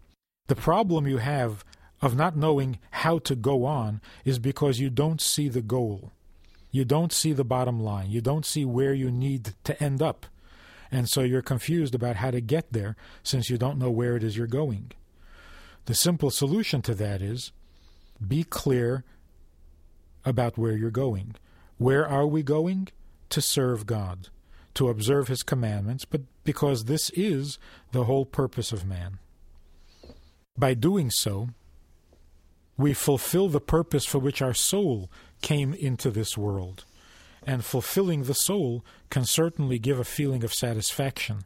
the 0.47 0.57
problem 0.57 1.07
you 1.07 1.19
have 1.19 1.63
of 2.01 2.17
not 2.17 2.35
knowing 2.35 2.79
how 2.91 3.19
to 3.19 3.35
go 3.35 3.63
on 3.63 4.01
is 4.25 4.39
because 4.39 4.81
you 4.81 4.89
don't 4.89 5.21
see 5.21 5.47
the 5.47 5.61
goal. 5.61 6.11
You 6.69 6.83
don't 6.83 7.13
see 7.13 7.31
the 7.31 7.45
bottom 7.45 7.81
line. 7.81 8.11
You 8.11 8.19
don't 8.19 8.45
see 8.45 8.65
where 8.65 8.93
you 8.93 9.09
need 9.09 9.53
to 9.63 9.81
end 9.81 10.01
up. 10.01 10.25
And 10.91 11.09
so 11.09 11.21
you're 11.21 11.41
confused 11.41 11.93
about 11.93 12.17
how 12.17 12.31
to 12.31 12.41
get 12.41 12.73
there 12.73 12.95
since 13.23 13.49
you 13.49 13.57
don't 13.57 13.77
know 13.77 13.91
where 13.91 14.15
it 14.15 14.23
is 14.23 14.37
you're 14.37 14.47
going. 14.47 14.91
The 15.85 15.95
simple 15.95 16.31
solution 16.31 16.81
to 16.83 16.95
that 16.95 17.21
is 17.21 17.51
be 18.25 18.43
clear 18.43 19.03
about 20.25 20.57
where 20.57 20.75
you're 20.75 20.91
going. 20.91 21.35
Where 21.77 22.07
are 22.07 22.27
we 22.27 22.43
going? 22.43 22.89
To 23.29 23.41
serve 23.41 23.85
God, 23.85 24.29
to 24.73 24.89
observe 24.89 25.27
His 25.27 25.43
commandments, 25.43 26.05
but 26.05 26.21
because 26.43 26.85
this 26.85 27.11
is 27.11 27.59
the 27.91 28.05
whole 28.05 28.25
purpose 28.25 28.71
of 28.71 28.85
man. 28.85 29.19
By 30.57 30.73
doing 30.73 31.11
so, 31.11 31.49
we 32.75 32.93
fulfill 32.93 33.49
the 33.49 33.61
purpose 33.61 34.05
for 34.05 34.19
which 34.19 34.41
our 34.41 34.53
soul 34.53 35.09
came 35.41 35.73
into 35.73 36.09
this 36.09 36.37
world. 36.37 36.85
And 37.49 37.65
fulfilling 37.65 38.25
the 38.25 38.35
soul 38.35 38.85
can 39.09 39.25
certainly 39.25 39.79
give 39.79 39.97
a 39.97 40.03
feeling 40.03 40.43
of 40.43 40.53
satisfaction 40.53 41.45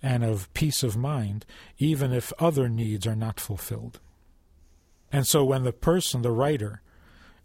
and 0.00 0.22
of 0.22 0.48
peace 0.54 0.84
of 0.84 0.96
mind, 0.96 1.44
even 1.76 2.12
if 2.12 2.32
other 2.38 2.68
needs 2.68 3.04
are 3.04 3.16
not 3.16 3.40
fulfilled. 3.40 3.98
And 5.10 5.26
so 5.26 5.42
when 5.42 5.64
the 5.64 5.72
person, 5.72 6.22
the 6.22 6.30
writer, 6.30 6.82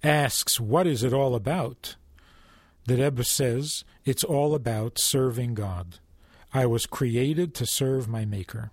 asks, 0.04 0.60
What 0.60 0.86
is 0.86 1.04
it 1.04 1.13
all 1.13 1.34
about? 1.34 1.96
the 2.86 2.98
Rebbe 2.98 3.24
says, 3.24 3.84
It's 4.06 4.24
all 4.24 4.54
about 4.54 5.00
serving 5.00 5.56
God. 5.56 5.98
I 6.54 6.68
was 6.68 6.86
created 6.86 7.56
to 7.56 7.65
serve 7.65 8.08
my 8.08 8.24
Maker. 8.24 8.70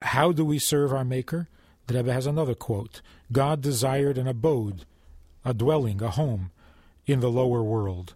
How 0.00 0.32
do 0.32 0.46
we 0.46 0.58
serve 0.58 0.94
our 0.94 1.04
Maker? 1.04 1.50
The 1.88 1.96
Rebbe 1.96 2.14
has 2.14 2.24
another 2.24 2.54
quote 2.54 3.02
God 3.30 3.60
desired 3.60 4.16
an 4.16 4.26
abode, 4.26 4.86
a 5.44 5.52
dwelling, 5.52 6.00
a 6.00 6.08
home 6.08 6.52
in 7.08 7.18
the 7.18 7.30
lower 7.30 7.62
world. 7.62 8.14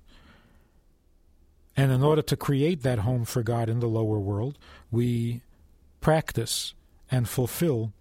And 1.76 1.90
in 1.90 2.02
order 2.02 2.22
to 2.22 2.36
create 2.36 2.82
that 2.82 3.00
home 3.00 3.24
for 3.24 3.42
God 3.42 3.68
in 3.68 3.80
the 3.80 3.88
lower 3.88 4.20
world, 4.20 4.58
we 4.90 5.40
practice 6.00 6.74
and 7.10 7.28
fulfill 7.28 7.92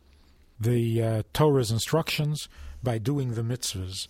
the 0.60 1.01
uh, 1.01 1.23
Torah's 1.34 1.71
instructions 1.71 2.47
by 2.84 2.99
doing 2.99 3.34
the 3.34 3.41
mitzvahs. 3.41 4.08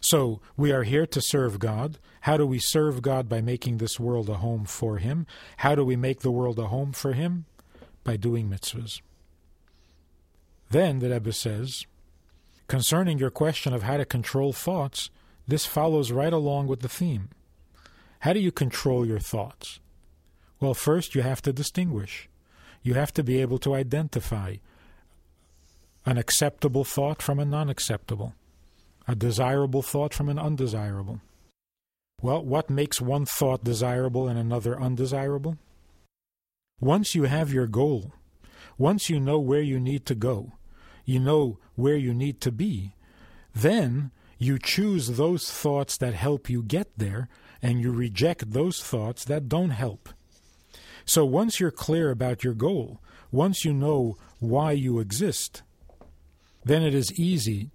So 0.00 0.40
we 0.56 0.72
are 0.72 0.82
here 0.82 1.06
to 1.06 1.20
serve 1.20 1.58
God. 1.58 1.98
How 2.22 2.36
do 2.36 2.46
we 2.46 2.58
serve 2.58 3.00
God 3.00 3.28
by 3.28 3.40
making 3.40 3.78
this 3.78 3.98
world 3.98 4.28
a 4.28 4.34
home 4.34 4.66
for 4.66 4.98
Him? 4.98 5.26
How 5.58 5.74
do 5.74 5.84
we 5.84 5.96
make 5.96 6.20
the 6.20 6.30
world 6.30 6.58
a 6.58 6.66
home 6.66 6.92
for 6.92 7.14
Him? 7.14 7.46
by 8.08 8.16
doing 8.16 8.48
mitzvahs. 8.48 9.02
Then 10.70 11.00
the 11.00 11.10
Rebbe 11.10 11.30
says, 11.30 11.84
concerning 12.66 13.18
your 13.18 13.30
question 13.30 13.74
of 13.74 13.82
how 13.82 13.98
to 13.98 14.06
control 14.06 14.54
thoughts, 14.54 15.10
this 15.48 15.64
follows 15.64 16.12
right 16.12 16.32
along 16.32 16.66
with 16.68 16.80
the 16.80 16.88
theme. 16.88 17.30
How 18.20 18.34
do 18.34 18.40
you 18.40 18.52
control 18.52 19.06
your 19.06 19.18
thoughts? 19.18 19.80
Well, 20.60 20.74
first 20.74 21.14
you 21.14 21.22
have 21.22 21.40
to 21.42 21.52
distinguish. 21.52 22.28
You 22.82 22.94
have 22.94 23.12
to 23.14 23.24
be 23.24 23.40
able 23.40 23.58
to 23.60 23.74
identify 23.74 24.56
an 26.04 26.18
acceptable 26.18 26.84
thought 26.84 27.22
from 27.22 27.38
a 27.38 27.44
non 27.44 27.68
acceptable, 27.70 28.34
a 29.06 29.14
desirable 29.14 29.82
thought 29.82 30.12
from 30.12 30.28
an 30.28 30.38
undesirable. 30.38 31.20
Well, 32.20 32.44
what 32.44 32.68
makes 32.68 33.00
one 33.00 33.24
thought 33.24 33.64
desirable 33.64 34.28
and 34.28 34.38
another 34.38 34.78
undesirable? 34.78 35.56
Once 36.80 37.14
you 37.14 37.24
have 37.24 37.52
your 37.52 37.66
goal, 37.66 38.12
once 38.76 39.08
you 39.08 39.18
know 39.18 39.38
where 39.38 39.60
you 39.60 39.80
need 39.80 40.04
to 40.06 40.14
go, 40.14 40.52
you 41.04 41.18
know 41.18 41.58
where 41.74 41.96
you 41.96 42.12
need 42.12 42.40
to 42.40 42.52
be, 42.52 42.94
then 43.54 44.10
you 44.38 44.58
choose 44.58 45.08
those 45.08 45.50
thoughts 45.50 45.96
that 45.98 46.14
help 46.14 46.48
you 46.48 46.62
get 46.62 46.88
there 46.96 47.28
and 47.60 47.80
you 47.80 47.90
reject 47.90 48.52
those 48.52 48.80
thoughts 48.80 49.24
that 49.24 49.48
don't 49.48 49.70
help. 49.70 50.08
So 51.04 51.24
once 51.24 51.58
you're 51.58 51.70
clear 51.70 52.10
about 52.10 52.44
your 52.44 52.54
goal, 52.54 53.00
once 53.32 53.64
you 53.64 53.72
know 53.72 54.16
why 54.38 54.72
you 54.72 55.00
exist, 55.00 55.62
then 56.64 56.82
it 56.82 56.94
is 56.94 57.18
easy 57.18 57.70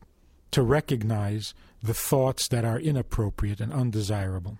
to 0.51 0.61
recognize 0.61 1.53
the 1.81 1.93
thoughts 1.93 2.47
that 2.47 2.63
are 2.63 2.79
inappropriate 2.79 3.59
and 3.59 3.73
undesirable. 3.73 4.57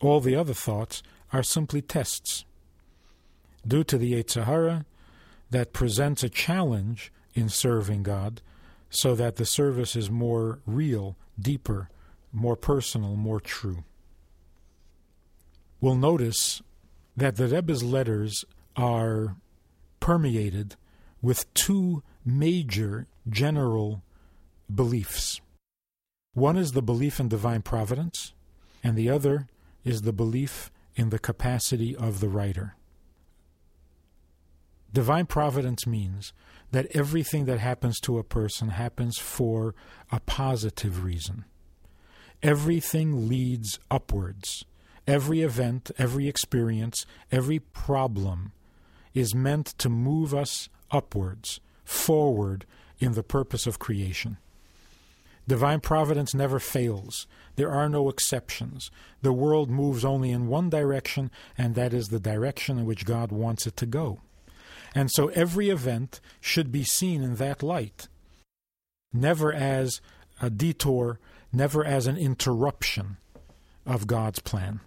All 0.00 0.20
the 0.20 0.34
other 0.34 0.54
thoughts 0.54 1.02
are 1.32 1.42
simply 1.42 1.80
tests. 1.80 2.44
Due 3.66 3.84
to 3.84 3.96
the 3.96 4.12
Yetzer 4.12 4.44
Hara 4.44 4.84
that 5.50 5.72
presents 5.72 6.24
a 6.24 6.28
challenge 6.28 7.12
in 7.34 7.48
serving 7.48 8.02
God 8.02 8.40
so 8.94 9.14
that 9.14 9.36
the 9.36 9.46
service 9.46 9.96
is 9.96 10.10
more 10.10 10.60
real, 10.66 11.16
deeper, 11.40 11.90
more 12.32 12.56
personal, 12.56 13.16
more 13.16 13.40
true. 13.40 13.84
We'll 15.80 15.96
notice 15.96 16.62
that 17.16 17.36
the 17.36 17.48
Rebbe's 17.48 17.82
letters 17.82 18.44
are 18.76 19.36
permeated 20.00 20.76
with 21.22 21.52
two 21.54 22.02
major 22.24 23.06
general 23.28 24.02
beliefs. 24.72 25.40
One 26.34 26.56
is 26.56 26.72
the 26.72 26.82
belief 26.82 27.20
in 27.20 27.28
divine 27.28 27.62
providence, 27.62 28.32
and 28.82 28.96
the 28.96 29.08
other 29.08 29.46
is 29.84 30.02
the 30.02 30.12
belief 30.12 30.70
in 30.96 31.10
the 31.10 31.18
capacity 31.18 31.94
of 31.94 32.20
the 32.20 32.28
writer. 32.28 32.76
Divine 34.92 35.26
providence 35.26 35.86
means 35.86 36.32
that 36.74 36.88
everything 36.90 37.44
that 37.44 37.60
happens 37.60 38.00
to 38.00 38.18
a 38.18 38.24
person 38.24 38.70
happens 38.70 39.16
for 39.16 39.76
a 40.10 40.18
positive 40.18 41.04
reason. 41.04 41.44
Everything 42.42 43.28
leads 43.28 43.78
upwards. 43.92 44.64
Every 45.06 45.40
event, 45.42 45.92
every 45.98 46.26
experience, 46.26 47.06
every 47.30 47.60
problem 47.60 48.50
is 49.14 49.36
meant 49.36 49.66
to 49.78 49.88
move 49.88 50.34
us 50.34 50.68
upwards, 50.90 51.60
forward 51.84 52.66
in 52.98 53.12
the 53.12 53.22
purpose 53.22 53.68
of 53.68 53.78
creation. 53.78 54.38
Divine 55.46 55.78
providence 55.78 56.34
never 56.34 56.58
fails. 56.58 57.28
There 57.54 57.70
are 57.70 57.88
no 57.88 58.08
exceptions. 58.08 58.90
The 59.22 59.32
world 59.32 59.70
moves 59.70 60.04
only 60.04 60.32
in 60.32 60.48
one 60.48 60.70
direction, 60.70 61.30
and 61.56 61.76
that 61.76 61.94
is 61.94 62.08
the 62.08 62.18
direction 62.18 62.78
in 62.80 62.84
which 62.84 63.06
God 63.06 63.30
wants 63.30 63.64
it 63.64 63.76
to 63.76 63.86
go. 63.86 64.22
And 64.94 65.10
so 65.10 65.28
every 65.28 65.70
event 65.70 66.20
should 66.40 66.70
be 66.70 66.84
seen 66.84 67.22
in 67.22 67.34
that 67.36 67.62
light, 67.62 68.08
never 69.12 69.52
as 69.52 70.00
a 70.40 70.50
detour, 70.50 71.18
never 71.52 71.84
as 71.84 72.06
an 72.06 72.16
interruption 72.16 73.16
of 73.84 74.06
God's 74.06 74.38
plan. 74.38 74.80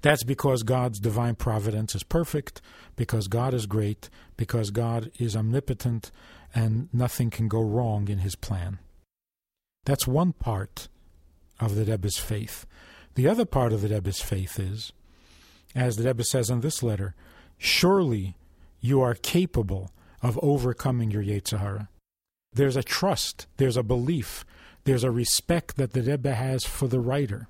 That's 0.00 0.22
because 0.24 0.62
God's 0.62 1.00
divine 1.00 1.34
providence 1.34 1.94
is 1.94 2.02
perfect, 2.02 2.60
because 2.94 3.26
God 3.26 3.52
is 3.52 3.66
great, 3.66 4.08
because 4.36 4.70
God 4.70 5.10
is 5.18 5.36
omnipotent, 5.36 6.12
and 6.54 6.88
nothing 6.92 7.30
can 7.30 7.48
go 7.48 7.60
wrong 7.60 8.08
in 8.08 8.18
his 8.18 8.36
plan. 8.36 8.78
That's 9.84 10.06
one 10.06 10.32
part 10.32 10.88
of 11.58 11.74
the 11.74 11.84
Rebbe's 11.84 12.18
faith. 12.18 12.66
The 13.14 13.26
other 13.26 13.44
part 13.44 13.72
of 13.72 13.82
the 13.82 13.88
Rebbe's 13.88 14.20
faith 14.20 14.60
is, 14.60 14.92
as 15.74 15.96
the 15.96 16.04
Rebbe 16.04 16.24
says 16.24 16.48
in 16.50 16.60
this 16.60 16.82
letter, 16.82 17.14
surely 17.56 18.36
you 18.80 19.00
are 19.00 19.14
capable 19.14 19.90
of 20.22 20.38
overcoming 20.42 21.10
your 21.10 21.22
Yetzer 21.22 21.58
Hara. 21.58 21.88
There's 22.52 22.76
a 22.76 22.82
trust, 22.82 23.46
there's 23.56 23.76
a 23.76 23.82
belief, 23.82 24.44
there's 24.84 25.04
a 25.04 25.10
respect 25.10 25.76
that 25.76 25.92
the 25.92 26.02
Rebbe 26.02 26.34
has 26.34 26.64
for 26.64 26.88
the 26.88 27.00
writer, 27.00 27.48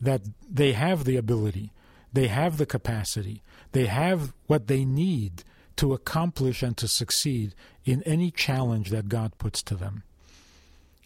that 0.00 0.22
they 0.48 0.72
have 0.72 1.04
the 1.04 1.16
ability, 1.16 1.72
they 2.12 2.28
have 2.28 2.56
the 2.56 2.66
capacity, 2.66 3.42
they 3.72 3.86
have 3.86 4.32
what 4.46 4.66
they 4.66 4.84
need 4.84 5.44
to 5.76 5.92
accomplish 5.92 6.62
and 6.62 6.76
to 6.76 6.88
succeed 6.88 7.54
in 7.84 8.02
any 8.02 8.30
challenge 8.30 8.90
that 8.90 9.08
God 9.08 9.36
puts 9.38 9.62
to 9.62 9.74
them. 9.74 10.02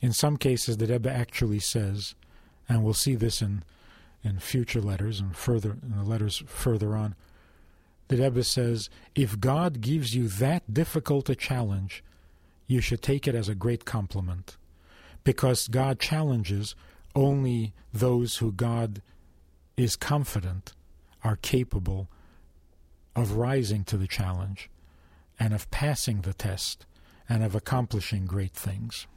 In 0.00 0.12
some 0.12 0.36
cases, 0.36 0.76
the 0.76 0.86
Rebbe 0.86 1.10
actually 1.10 1.60
says, 1.60 2.14
and 2.68 2.82
we'll 2.82 2.94
see 2.94 3.14
this 3.14 3.40
in, 3.40 3.62
in 4.22 4.38
future 4.38 4.80
letters 4.80 5.20
and 5.20 5.36
further 5.36 5.76
in 5.82 5.96
the 5.96 6.02
letters 6.02 6.42
further 6.46 6.96
on, 6.96 7.14
the 8.14 8.22
Rebbe 8.22 8.44
says, 8.44 8.88
if 9.16 9.40
God 9.40 9.80
gives 9.80 10.14
you 10.14 10.28
that 10.28 10.72
difficult 10.72 11.28
a 11.28 11.34
challenge, 11.34 12.04
you 12.68 12.80
should 12.80 13.02
take 13.02 13.26
it 13.26 13.34
as 13.34 13.48
a 13.48 13.56
great 13.56 13.84
compliment. 13.84 14.56
Because 15.24 15.66
God 15.66 15.98
challenges 15.98 16.76
only 17.16 17.72
those 17.92 18.36
who 18.36 18.52
God 18.52 19.02
is 19.76 19.96
confident 19.96 20.74
are 21.24 21.36
capable 21.36 22.08
of 23.16 23.32
rising 23.32 23.82
to 23.84 23.96
the 23.96 24.06
challenge 24.06 24.70
and 25.40 25.52
of 25.52 25.68
passing 25.72 26.20
the 26.20 26.34
test 26.34 26.86
and 27.28 27.42
of 27.42 27.56
accomplishing 27.56 28.26
great 28.26 28.52
things. 28.52 29.08